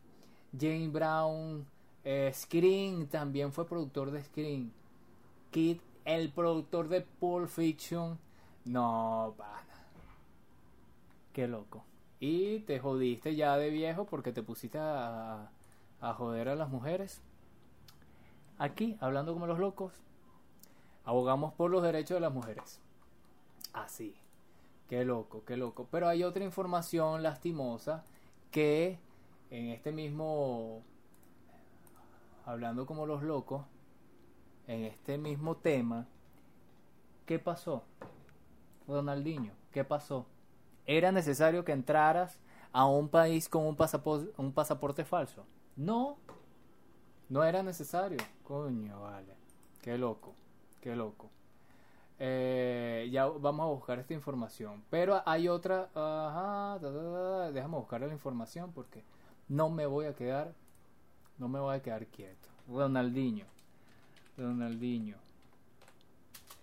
[0.60, 1.65] Jane Brown,
[2.04, 4.74] eh, Screen también fue productor de Screen.
[5.52, 8.20] Kid, el productor de Pulp Fiction.
[8.65, 9.88] No, pana.
[11.34, 11.86] Qué loco.
[12.20, 15.50] Y te jodiste ya de viejo porque te pusiste a,
[16.02, 17.22] a joder a las mujeres.
[18.60, 19.93] Aquí, hablando como los locos,
[21.06, 22.82] abogamos por los derechos de las mujeres.
[23.72, 24.13] Así.
[24.89, 25.88] Qué loco, qué loco.
[25.89, 28.04] Pero hay otra información lastimosa
[28.52, 29.00] que
[29.50, 30.82] en este mismo,
[32.45, 33.63] hablando como los locos,
[34.67, 36.06] en este mismo tema,
[37.26, 37.84] ¿qué pasó?
[38.88, 40.26] Ronaldinho, ¿qué pasó?
[40.86, 42.41] ¿Era necesario que entraras
[42.74, 43.78] a un país con un
[44.38, 45.45] un pasaporte falso?
[45.78, 46.17] No,
[47.30, 48.17] no era necesario.
[48.49, 49.35] Coño, vale.
[49.79, 50.33] Qué loco,
[50.81, 51.29] qué loco.
[52.17, 54.83] Eh, ya vamos a buscar esta información.
[54.89, 55.91] Pero hay otra.
[55.93, 56.79] Ajá,
[57.53, 59.03] déjame buscar la información porque
[59.49, 60.55] no me voy a quedar.
[61.38, 62.49] No me voy a quedar quieto.
[62.67, 63.45] Ronaldinho.
[64.35, 65.17] Ronaldinho.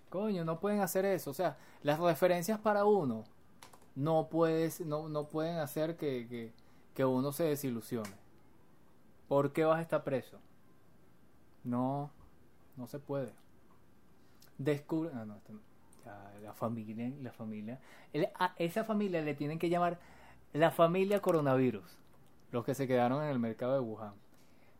[0.08, 1.30] Coño, no pueden hacer eso.
[1.30, 3.22] O sea, las referencias para uno
[3.94, 4.28] no,
[4.84, 6.52] no, no pueden hacer que, que,
[6.96, 8.16] que uno se desilusione.
[9.28, 10.40] ¿Por qué vas a estar preso?
[11.66, 12.10] No,
[12.76, 13.32] no se puede.
[14.56, 15.36] Descubre no,
[16.42, 17.80] la familia la familia.
[18.38, 19.98] A esa familia le tienen que llamar
[20.52, 21.84] la familia coronavirus
[22.52, 24.14] los que se quedaron en el mercado de Wuhan.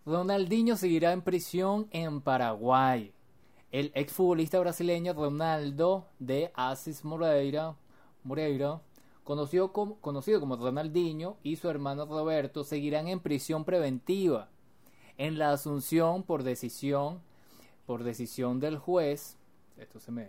[0.07, 3.13] Ronaldinho seguirá en prisión en Paraguay.
[3.73, 7.75] El exfutbolista brasileño Ronaldo de Asis Moreira
[8.23, 8.81] Moreira
[9.25, 14.49] conocido conocido como Ronaldinho y su hermano Roberto seguirán en prisión preventiva
[15.19, 17.21] en la asunción por decisión
[17.87, 19.37] por decisión del juez
[19.79, 20.29] esto se me...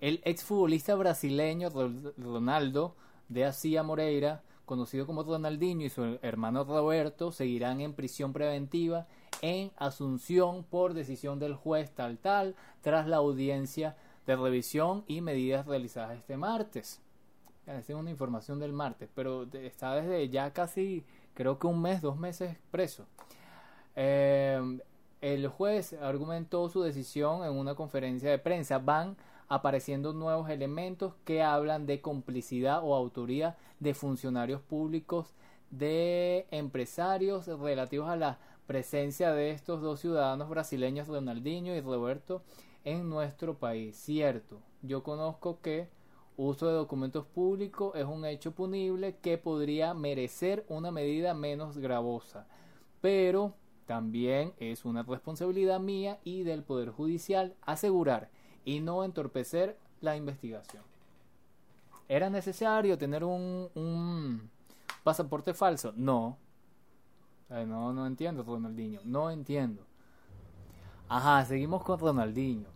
[0.00, 1.70] El exfutbolista brasileño
[2.18, 2.96] Ronaldo
[3.28, 9.06] de Asia Moreira, conocido como Ronaldinho, y su hermano Roberto seguirán en prisión preventiva
[9.42, 15.66] en Asunción por decisión del juez tal tal, tras la audiencia de revisión y medidas
[15.66, 17.00] realizadas este martes.
[17.66, 22.02] Esta es una información del martes, pero está desde ya casi, creo que un mes,
[22.02, 23.06] dos meses preso.
[23.94, 24.60] Eh,
[25.20, 28.78] el juez argumentó su decisión en una conferencia de prensa.
[28.78, 29.16] Van
[29.48, 35.34] apareciendo nuevos elementos que hablan de complicidad o autoría de funcionarios públicos,
[35.70, 42.42] de empresarios relativos a la presencia de estos dos ciudadanos brasileños, Ronaldinho y Roberto,
[42.84, 43.96] en nuestro país.
[43.96, 45.88] Cierto, yo conozco que
[46.36, 52.46] uso de documentos públicos es un hecho punible que podría merecer una medida menos gravosa,
[53.00, 53.54] pero
[53.86, 58.30] también es una responsabilidad mía y del Poder Judicial asegurar
[58.64, 60.82] y no entorpecer la investigación.
[62.08, 64.50] ¿Era necesario tener un,
[65.02, 65.92] pasaporte falso?
[65.96, 66.36] No.
[67.48, 69.00] no, no entiendo, Ronaldinho.
[69.04, 69.82] No entiendo.
[71.08, 72.68] Ajá, seguimos con Ronaldinho.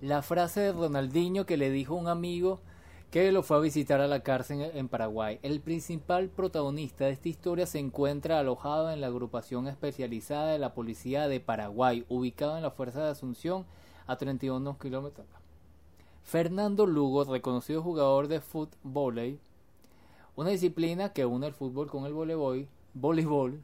[0.00, 2.60] La frase de Ronaldinho que le dijo un amigo
[3.10, 5.38] que lo fue a visitar a la cárcel en Paraguay.
[5.42, 10.74] El principal protagonista de esta historia se encuentra alojado en la agrupación especializada de la
[10.74, 13.66] Policía de Paraguay, ubicado en la Fuerza de Asunción
[14.06, 15.26] a 31 kilómetros.
[16.24, 19.38] Fernando Lugo, reconocido jugador de fútbol,
[20.36, 23.60] una disciplina que une el fútbol con el voleibol, voleibol,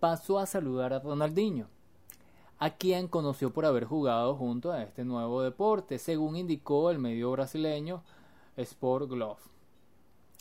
[0.00, 1.68] pasó a saludar a Ronaldinho,
[2.58, 7.30] a quien conoció por haber jugado junto a este nuevo deporte, según indicó el medio
[7.30, 8.02] brasileño
[8.56, 9.40] Sport Glove.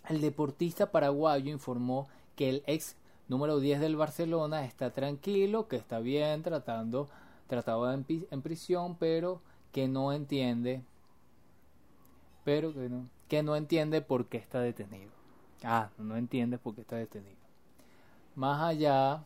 [0.07, 2.95] El deportista paraguayo informó que el ex
[3.27, 7.09] número 10 del Barcelona está tranquilo, que está bien tratando,
[7.47, 9.41] tratado en, en prisión, pero
[9.71, 10.81] que no entiende,
[12.43, 15.11] pero que no, que no entiende por qué está detenido.
[15.63, 17.37] Ah, no entiende por qué está detenido.
[18.35, 19.23] Más allá,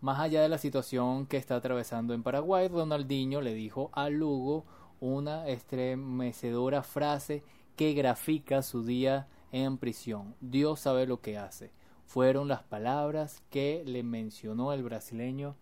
[0.00, 4.64] más allá de la situación que está atravesando en Paraguay, Ronaldinho le dijo a Lugo
[5.00, 7.42] una estremecedora frase
[7.76, 10.34] que grafica su día en prisión.
[10.40, 11.70] Dios sabe lo que hace.
[12.06, 15.56] Fueron las palabras que le mencionó el brasileño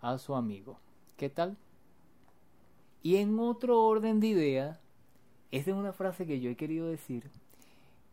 [0.00, 0.78] a su amigo.
[1.16, 1.56] ¿Qué tal?
[3.02, 4.80] Y en otro orden de idea,
[5.50, 7.30] esta es una frase que yo he querido decir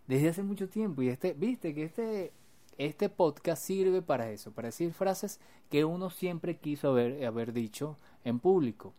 [0.07, 2.33] desde hace mucho tiempo y este, viste que este
[2.77, 7.97] este podcast sirve para eso, para decir frases que uno siempre quiso haber, haber dicho
[8.23, 8.93] en público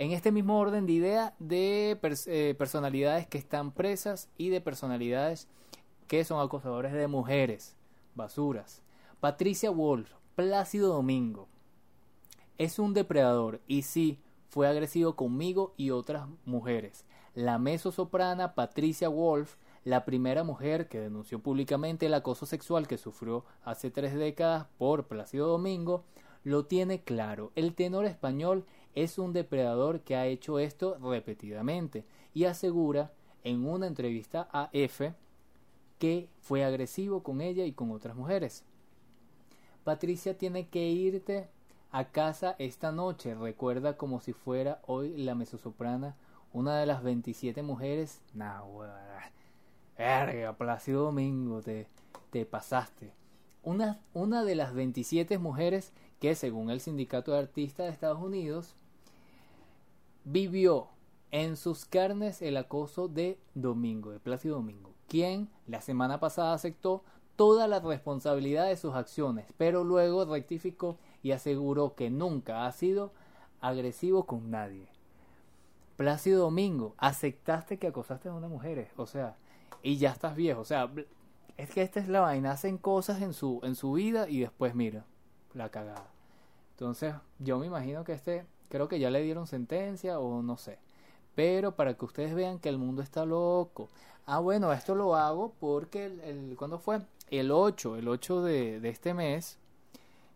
[0.00, 5.46] en este mismo orden de idea de eh, personalidades que están presas y de personalidades
[6.08, 7.76] que son acosadores de mujeres,
[8.14, 8.82] basuras.
[9.20, 11.48] Patricia Wolf, Plácido Domingo,
[12.56, 17.04] es un depredador y sí, fue agresivo conmigo y otras mujeres.
[17.34, 23.44] La mezzosoprana Patricia Wolf, la primera mujer que denunció públicamente el acoso sexual que sufrió
[23.64, 26.04] hace tres décadas por Plácido Domingo,
[26.42, 27.52] lo tiene claro.
[27.54, 33.12] El tenor español es un depredador que ha hecho esto repetidamente y asegura
[33.44, 35.14] en una entrevista a F
[35.98, 38.64] que fue agresivo con ella y con otras mujeres.
[39.84, 41.48] Patricia tiene que irte
[41.92, 46.16] a casa esta noche, recuerda como si fuera hoy la mezzosoprana,
[46.52, 48.22] una de las 27 mujeres.
[48.34, 48.62] Nah,
[49.96, 51.86] verga, Plácido Domingo, te,
[52.30, 53.12] te pasaste.
[53.62, 58.76] Una, una de las 27 mujeres que, según el Sindicato de Artistas de Estados Unidos,
[60.24, 60.88] vivió
[61.30, 67.04] en sus carnes el acoso de Domingo, de Plácido Domingo, quien la semana pasada aceptó
[67.36, 73.12] toda la responsabilidad de sus acciones, pero luego rectificó y aseguró que nunca ha sido
[73.60, 74.88] agresivo con nadie.
[75.96, 79.36] Plácido Domingo, aceptaste que acosaste a una mujer, o sea,
[79.82, 80.90] y ya estás viejo, o sea,
[81.56, 84.74] es que esta es la vaina, hacen cosas en su, en su vida y después
[84.74, 85.04] mira,
[85.54, 86.08] la cagada.
[86.72, 90.78] Entonces, yo me imagino que este Creo que ya le dieron sentencia o no sé.
[91.34, 93.88] Pero para que ustedes vean que el mundo está loco.
[94.26, 97.00] Ah, bueno, esto lo hago porque el, el ¿cuándo fue?
[97.30, 99.58] El 8, el 8 de, de este mes.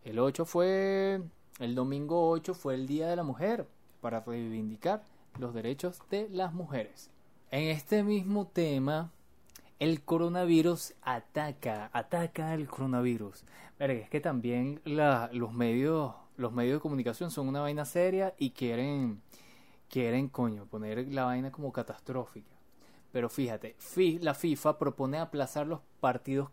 [0.04, 1.22] El 8 fue,
[1.60, 3.66] el domingo 8 fue el Día de la Mujer
[4.00, 5.02] para reivindicar
[5.38, 7.10] los derechos de las mujeres.
[7.50, 9.12] En este mismo tema,
[9.78, 13.44] el coronavirus ataca, ataca el coronavirus.
[13.78, 18.34] Verga, es que también la, los medios los medios de comunicación son una vaina seria
[18.38, 19.22] y quieren,
[19.88, 22.54] quieren, coño, poner la vaina como catastrófica.
[23.12, 23.76] Pero fíjate,
[24.20, 26.50] la FIFA propone aplazar los partidos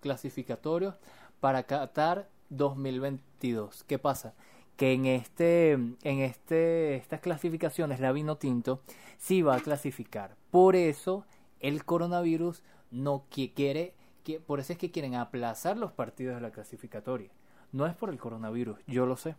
[0.00, 0.96] clasificatorios
[1.38, 3.84] para Qatar 2022.
[3.84, 4.34] ¿Qué pasa?
[4.76, 8.82] Que en este, en este, estas clasificaciones la vino tinto
[9.18, 10.34] sí va a clasificar.
[10.50, 11.24] Por eso
[11.60, 16.50] el coronavirus no quiere, que, por eso es que quieren aplazar los partidos de la
[16.50, 17.30] clasificatoria.
[17.72, 19.36] No es por el coronavirus, yo lo sé.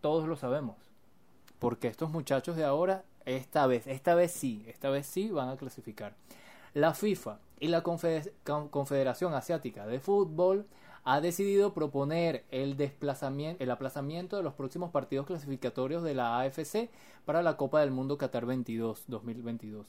[0.00, 0.76] Todos lo sabemos.
[1.58, 5.56] Porque estos muchachos de ahora, esta vez, esta vez sí, esta vez sí van a
[5.56, 6.14] clasificar.
[6.74, 10.66] La FIFA y la Confederación Asiática de Fútbol
[11.04, 16.90] ha decidido proponer el desplazamiento, el aplazamiento de los próximos partidos clasificatorios de la AFC
[17.24, 19.86] para la Copa del Mundo Qatar 22 2022.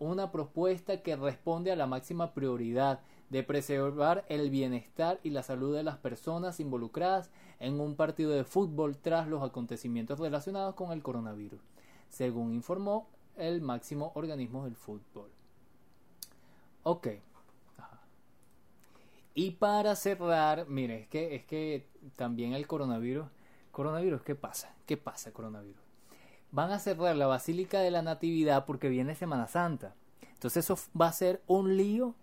[0.00, 5.74] Una propuesta que responde a la máxima prioridad de preservar el bienestar y la salud
[5.74, 11.02] de las personas involucradas en un partido de fútbol tras los acontecimientos relacionados con el
[11.02, 11.60] coronavirus,
[12.08, 13.06] según informó
[13.36, 15.30] el máximo organismo del fútbol.
[16.82, 17.08] Ok.
[19.34, 23.26] Y para cerrar, mire, es que, es que también el coronavirus,
[23.70, 24.74] coronavirus, ¿qué pasa?
[24.84, 25.80] ¿Qué pasa coronavirus?
[26.50, 29.94] Van a cerrar la Basílica de la Natividad porque viene Semana Santa.
[30.32, 32.14] Entonces eso va a ser un lío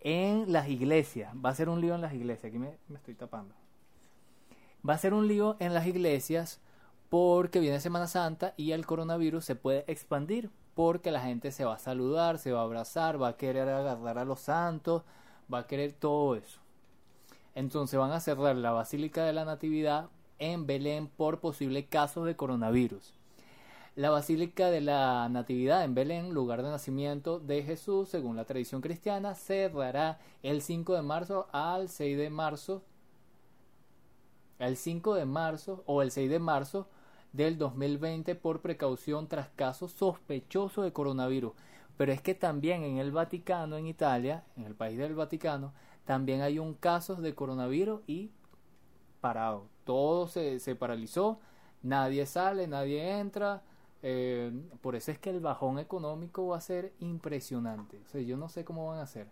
[0.00, 1.32] en las iglesias.
[1.44, 2.50] Va a ser un lío en las iglesias.
[2.50, 3.54] Aquí me, estoy tapando.
[4.88, 6.60] Va a ser un lío en las iglesias
[7.08, 11.74] porque viene Semana Santa y el coronavirus se puede expandir porque la gente se va
[11.74, 15.02] a saludar, se va a abrazar, va a querer agarrar a los santos,
[15.52, 16.60] va a querer todo eso.
[17.54, 22.36] Entonces van a cerrar la Basílica de la Natividad en Belén por posibles casos de
[22.36, 23.17] coronavirus.
[23.98, 28.80] La Basílica de la Natividad en Belén, lugar de nacimiento de Jesús, según la tradición
[28.80, 32.84] cristiana, cerrará el 5 de marzo al 6 de marzo.
[34.60, 36.86] El 5 de marzo o el 6 de marzo
[37.32, 41.54] del 2020 por precaución tras casos sospechosos de coronavirus.
[41.96, 45.72] Pero es que también en el Vaticano, en Italia, en el país del Vaticano,
[46.04, 48.30] también hay un caso de coronavirus y
[49.20, 49.66] parado.
[49.82, 51.40] Todo se, se paralizó,
[51.82, 53.64] nadie sale, nadie entra,
[54.02, 57.98] eh, por eso es que el bajón económico va a ser impresionante.
[58.04, 59.28] O sea, yo no sé cómo van a hacer.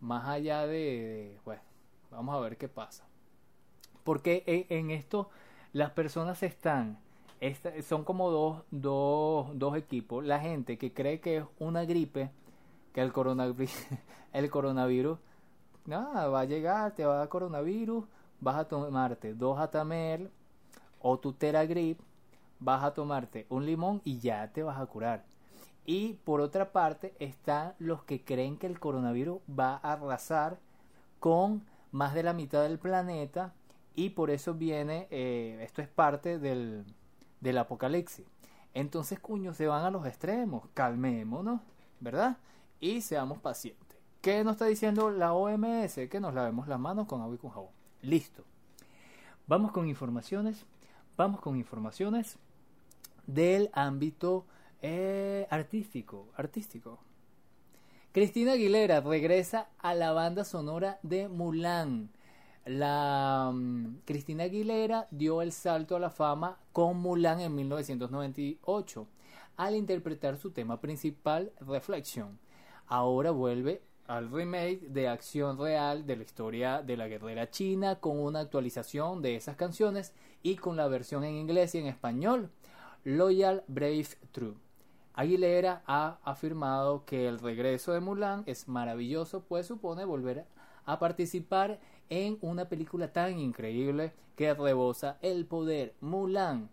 [0.00, 1.62] Más allá de, bueno,
[2.10, 3.04] vamos a ver qué pasa.
[4.04, 5.30] Porque en, esto
[5.72, 6.98] las personas están,
[7.82, 10.24] son como dos, dos, dos equipos.
[10.24, 12.30] La gente que cree que es una gripe,
[12.92, 13.70] que el coronavirus,
[14.32, 15.18] el coronavirus,
[15.86, 18.04] nada, va a llegar, te va a dar coronavirus,
[18.40, 20.30] vas a tomarte dos Atamel
[20.98, 22.00] o tu Teragrip
[22.60, 25.24] vas a tomarte un limón y ya te vas a curar.
[25.86, 30.58] Y por otra parte están los que creen que el coronavirus va a arrasar
[31.18, 33.54] con más de la mitad del planeta
[33.96, 36.84] y por eso viene, eh, esto es parte del,
[37.40, 38.26] del apocalipsis.
[38.72, 41.60] Entonces, cuño, se van a los extremos, calmémonos,
[41.98, 42.36] ¿verdad?
[42.78, 43.98] Y seamos pacientes.
[44.20, 45.94] ¿Qué nos está diciendo la OMS?
[46.08, 47.72] Que nos lavemos las manos con agua y con jabón.
[48.02, 48.44] Listo.
[49.46, 50.64] Vamos con informaciones.
[51.16, 52.38] Vamos con informaciones
[53.34, 54.46] del ámbito
[54.82, 56.98] eh, artístico, artístico.
[58.12, 62.10] Cristina Aguilera regresa a la banda sonora de Mulan.
[62.64, 69.06] La mm, Cristina Aguilera dio el salto a la fama con Mulan en 1998
[69.56, 72.38] al interpretar su tema principal Reflection.
[72.86, 78.18] Ahora vuelve al remake de acción real de la historia de la guerrera china con
[78.18, 82.50] una actualización de esas canciones y con la versión en inglés y en español.
[83.04, 84.54] Loyal Brave True.
[85.14, 90.46] Aguilera ha afirmado que el regreso de Mulan es maravilloso, pues supone volver
[90.84, 95.94] a participar en una película tan increíble que rebosa el poder.
[96.00, 96.70] Mulan.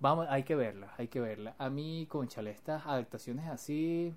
[0.00, 1.54] Vamos, hay que verla, hay que verla.
[1.58, 4.14] A mí, conchale, estas adaptaciones así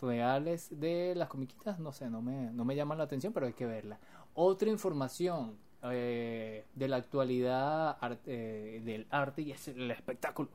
[0.00, 3.52] reales de las comiquitas, no sé, no me, no me llaman la atención, pero hay
[3.52, 3.98] que verla.
[4.34, 10.48] Otra información, eh, de la actualidad eh, del arte y es el espectáculo.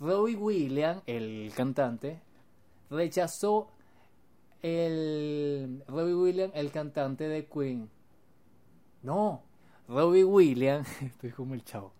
[0.00, 2.20] Robbie Williams, el cantante,
[2.88, 3.68] rechazó
[4.62, 7.90] el Robbie Williams, el cantante de Queen.
[9.02, 9.42] No,
[9.88, 11.92] Robbie Williams, estoy como el chavo.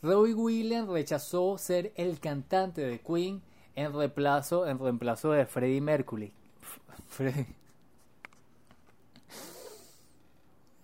[0.00, 3.42] Robbie Williams rechazó ser el cantante de Queen
[3.74, 6.32] en reemplazo, en reemplazo de Freddie Mercury.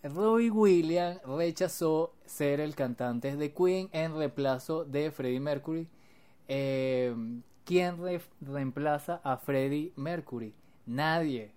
[0.04, 5.88] Robbie Williams rechazó ser el cantante de Queen en reemplazo de Freddie Mercury.
[6.46, 7.14] Eh,
[7.64, 7.96] ¿Quién
[8.42, 10.52] reemplaza a Freddie Mercury?
[10.84, 11.52] Nadie.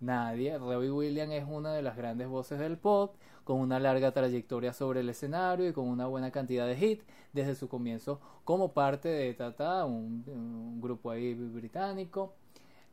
[0.00, 0.56] Nadie.
[0.56, 3.14] Robbie Williams es una de las grandes voces del pop,
[3.44, 7.04] con una larga trayectoria sobre el escenario y con una buena cantidad de hits
[7.34, 12.32] desde su comienzo como parte de Tata, un grupo ahí británico.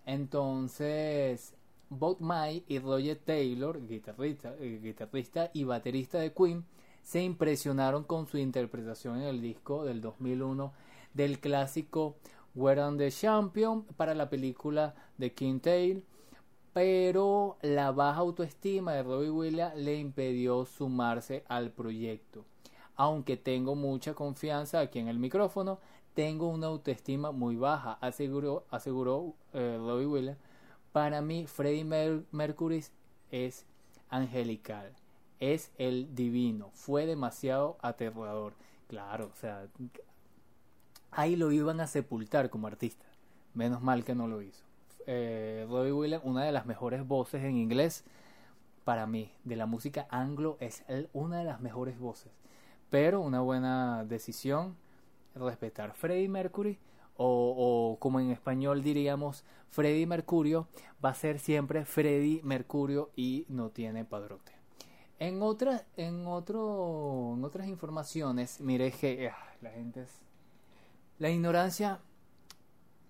[0.05, 1.55] Entonces,
[1.89, 6.65] Bob May y Roger Taylor, guitarrista, eh, guitarrista y baterista de Queen,
[7.03, 10.73] se impresionaron con su interpretación en el disco del 2001
[11.13, 12.15] del clásico
[12.55, 16.03] Where on the Champion para la película de King Tale,
[16.71, 22.45] pero la baja autoestima de Robbie Williams le impidió sumarse al proyecto.
[22.95, 25.79] Aunque tengo mucha confianza aquí en el micrófono,
[26.13, 30.37] tengo una autoestima muy baja, aseguró, aseguró eh, Robbie Williams
[30.93, 32.85] para mí, Freddie Mercury
[33.31, 33.65] es
[34.09, 34.93] angelical,
[35.39, 38.53] es el divino, fue demasiado aterrador.
[38.87, 39.67] Claro, o sea,
[41.11, 43.05] ahí lo iban a sepultar como artista.
[43.55, 44.63] Menos mal que no lo hizo.
[45.07, 48.03] Eh, Robbie Williams, una de las mejores voces en inglés
[48.83, 50.83] para mí, de la música anglo, es
[51.13, 52.31] una de las mejores voces.
[52.91, 54.75] Pero una buena decisión,
[55.33, 56.77] respetar Freddie Mercury
[57.15, 60.67] o, como en español diríamos Freddy Mercurio,
[61.03, 64.51] va a ser siempre Freddy Mercurio y no tiene padrote.
[65.19, 70.21] En otras, en otro, en otras informaciones, mire que ah, la gente es,
[71.17, 72.01] la ignorancia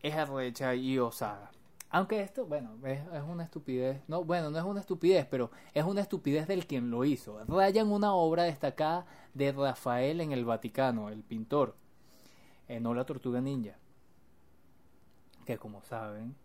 [0.02, 1.52] es arrecha y osada.
[1.90, 4.02] Aunque esto, bueno, es, es, una estupidez.
[4.08, 7.44] No, bueno, no es una estupidez, pero es una estupidez del quien lo hizo.
[7.46, 11.76] Rayan una obra destacada de Rafael en el Vaticano, el pintor
[12.80, 13.78] no la tortuga ninja.
[15.46, 16.36] Que como saben,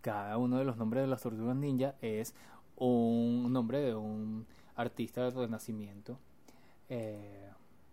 [0.00, 2.34] cada uno de los nombres de las tortugas ninja es
[2.76, 4.46] un nombre de un
[4.76, 6.18] artista del Renacimiento.
[6.88, 7.50] Eh,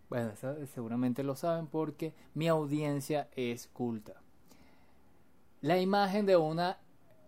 [0.10, 0.32] bueno,
[0.74, 4.14] seguramente lo saben porque mi audiencia es culta.
[5.62, 6.78] La imagen de una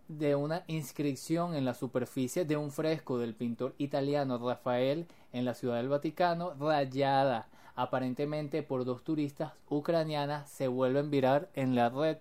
[0.08, 5.54] de una inscripción en la superficie de un fresco del pintor italiano Rafael en la
[5.54, 11.88] ciudad del Vaticano, rayada aparentemente por dos turistas ucranianas, se vuelve a virar en la
[11.88, 12.18] red,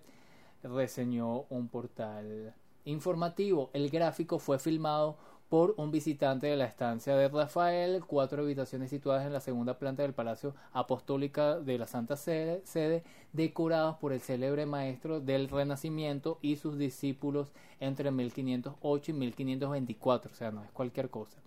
[0.64, 2.53] reseñó un portal
[2.86, 3.70] informativo.
[3.74, 5.18] El gráfico fue filmado
[5.53, 10.01] por un visitante de la estancia de Rafael, cuatro habitaciones situadas en la segunda planta
[10.01, 13.03] del Palacio Apostólica de la Santa Sede, sede
[13.34, 17.49] decoradas por el célebre maestro del Renacimiento y sus discípulos
[17.80, 21.38] entre 1508 y 1524, o sea, no es cualquier cosa.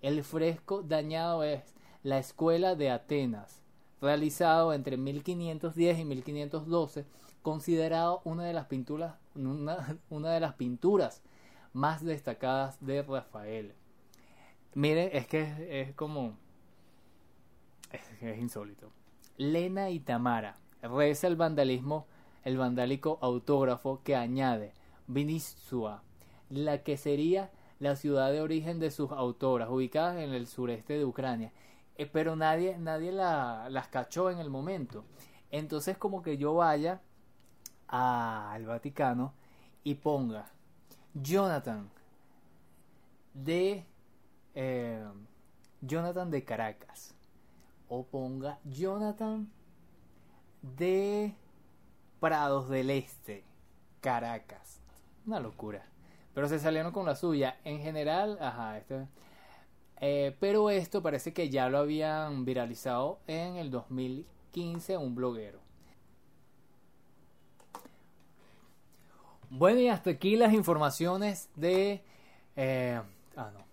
[0.00, 1.62] El fresco dañado es
[2.02, 3.62] la Escuela de Atenas,
[4.00, 7.04] realizado entre 1510 y 1512,
[7.42, 11.22] considerado una de las pinturas, una, una de las pinturas
[11.72, 13.74] más destacadas de Rafael.
[14.74, 16.36] Miren, es que es, como...
[17.90, 18.90] Es, insólito.
[19.36, 20.56] Lena y Tamara.
[20.80, 22.06] Reza el vandalismo,
[22.44, 24.72] el vandálico autógrafo que añade
[25.06, 26.02] Vinitsua,
[26.48, 31.04] la que sería la ciudad de origen de sus autoras, ubicadas en el sureste de
[31.04, 31.52] Ucrania.
[31.96, 35.04] Eh, pero nadie, nadie la, las cachó en el momento.
[35.50, 37.02] Entonces como que yo vaya
[37.92, 39.34] al Vaticano
[39.84, 40.46] y ponga
[41.12, 41.90] Jonathan
[43.34, 43.84] de
[44.54, 45.06] eh,
[45.82, 47.14] Jonathan de Caracas
[47.88, 49.52] o ponga Jonathan
[50.62, 51.34] de
[52.18, 53.44] Prados del Este
[54.00, 54.80] Caracas.
[55.26, 55.84] Una locura.
[56.34, 57.58] Pero se salieron con la suya.
[57.64, 59.06] En general ajá este
[60.00, 65.61] eh, pero esto parece que ya lo habían viralizado en el 2015 un bloguero
[69.54, 72.02] Bueno, y hasta aquí las informaciones de...
[72.56, 72.98] Eh,
[73.36, 73.66] ah, no.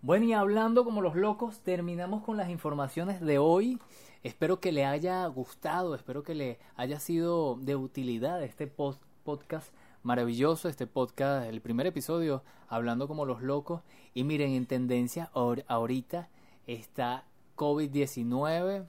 [0.00, 3.78] Bueno, y hablando como los locos, terminamos con las informaciones de hoy.
[4.22, 9.70] Espero que le haya gustado, espero que le haya sido de utilidad este podcast
[10.02, 13.82] maravilloso, este podcast, el primer episodio, hablando como los locos.
[14.14, 16.30] Y miren, en tendencia ahorita
[16.66, 18.86] está COVID-19,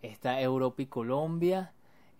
[0.00, 1.74] está Europa y Colombia,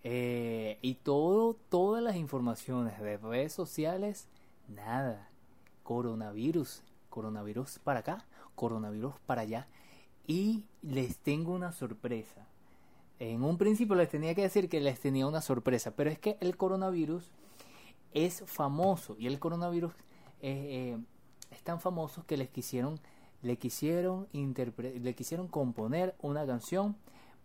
[0.05, 4.29] eh, y todo, todas las informaciones de redes sociales,
[4.69, 5.29] nada.
[5.85, 8.25] Coronavirus, coronavirus para acá,
[8.55, 9.69] coronavirus para allá.
[10.27, 12.47] Y les tengo una sorpresa.
[13.19, 16.37] En un principio les tenía que decir que les tenía una sorpresa, pero es que
[16.41, 17.31] el coronavirus
[18.15, 19.93] es famoso y el coronavirus
[20.43, 20.99] eh, eh,
[21.51, 22.99] es tan famoso que les quisieron,
[23.43, 26.97] le quisieron le quisieron componer una canción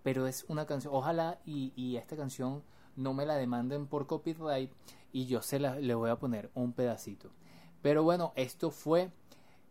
[0.04, 2.64] pero es una canción, ojalá y, y esta canción
[2.96, 4.72] no me la demanden por copyright
[5.12, 7.30] y yo se la le voy a poner un pedacito.
[7.82, 9.12] Pero bueno, esto fue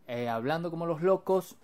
[0.07, 1.57] eh, hablando como los locos,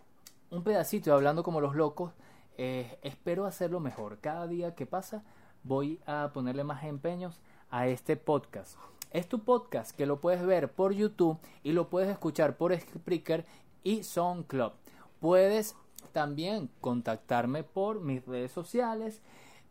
[0.52, 2.12] un pedacito de hablando como los locos.
[2.58, 4.20] Eh, espero hacerlo mejor.
[4.20, 5.24] Cada día que pasa
[5.64, 7.40] voy a ponerle más empeños
[7.70, 8.78] a este podcast.
[9.12, 13.46] Es tu podcast que lo puedes ver por YouTube y lo puedes escuchar por Spreaker
[13.84, 14.74] y SoundCloud.
[15.20, 15.76] Puedes
[16.14, 19.22] también contactarme por mis redes sociales.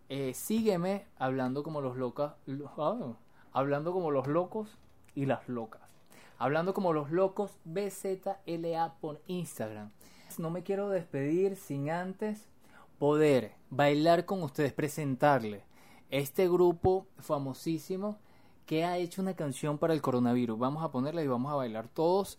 [0.08, 2.32] Eh, sígueme hablando como los locos,
[2.76, 3.14] ah,
[3.52, 4.76] hablando como los locos
[5.14, 5.80] y las locas.
[6.38, 9.90] Hablando como los locos BZLA por Instagram.
[10.38, 12.46] No me quiero despedir sin antes
[12.98, 15.64] poder bailar con ustedes, presentarle
[16.10, 18.18] este grupo famosísimo
[18.66, 20.58] que ha hecho una canción para el coronavirus.
[20.58, 22.38] Vamos a ponerla y vamos a bailar todos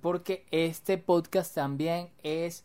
[0.00, 2.64] porque este podcast también es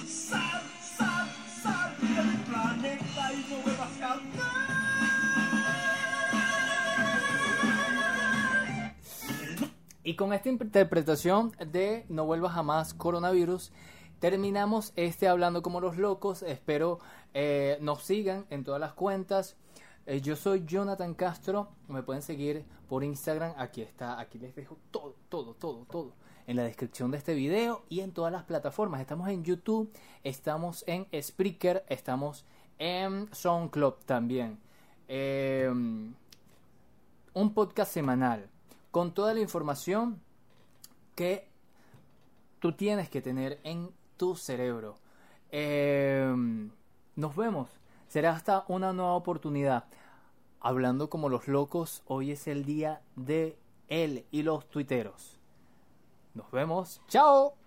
[10.11, 13.71] Y con esta interpretación de No vuelva jamás coronavirus,
[14.19, 16.43] terminamos este Hablando como los locos.
[16.43, 16.99] Espero
[17.33, 19.55] eh, nos sigan en todas las cuentas.
[20.05, 21.69] Eh, yo soy Jonathan Castro.
[21.87, 23.53] Me pueden seguir por Instagram.
[23.55, 26.11] Aquí está, aquí les dejo todo, todo, todo, todo
[26.45, 28.99] en la descripción de este video y en todas las plataformas.
[28.99, 29.93] Estamos en YouTube,
[30.25, 32.43] estamos en Spreaker, estamos
[32.79, 34.59] en SoundCloud también.
[35.07, 38.49] Eh, un podcast semanal
[38.91, 40.21] con toda la información
[41.15, 41.47] que
[42.59, 44.95] tú tienes que tener en tu cerebro.
[45.51, 46.33] Eh,
[47.15, 47.69] nos vemos.
[48.07, 49.85] Será hasta una nueva oportunidad.
[50.59, 55.39] Hablando como los locos, hoy es el día de él y los tuiteros.
[56.33, 57.01] Nos vemos.
[57.07, 57.60] Chao.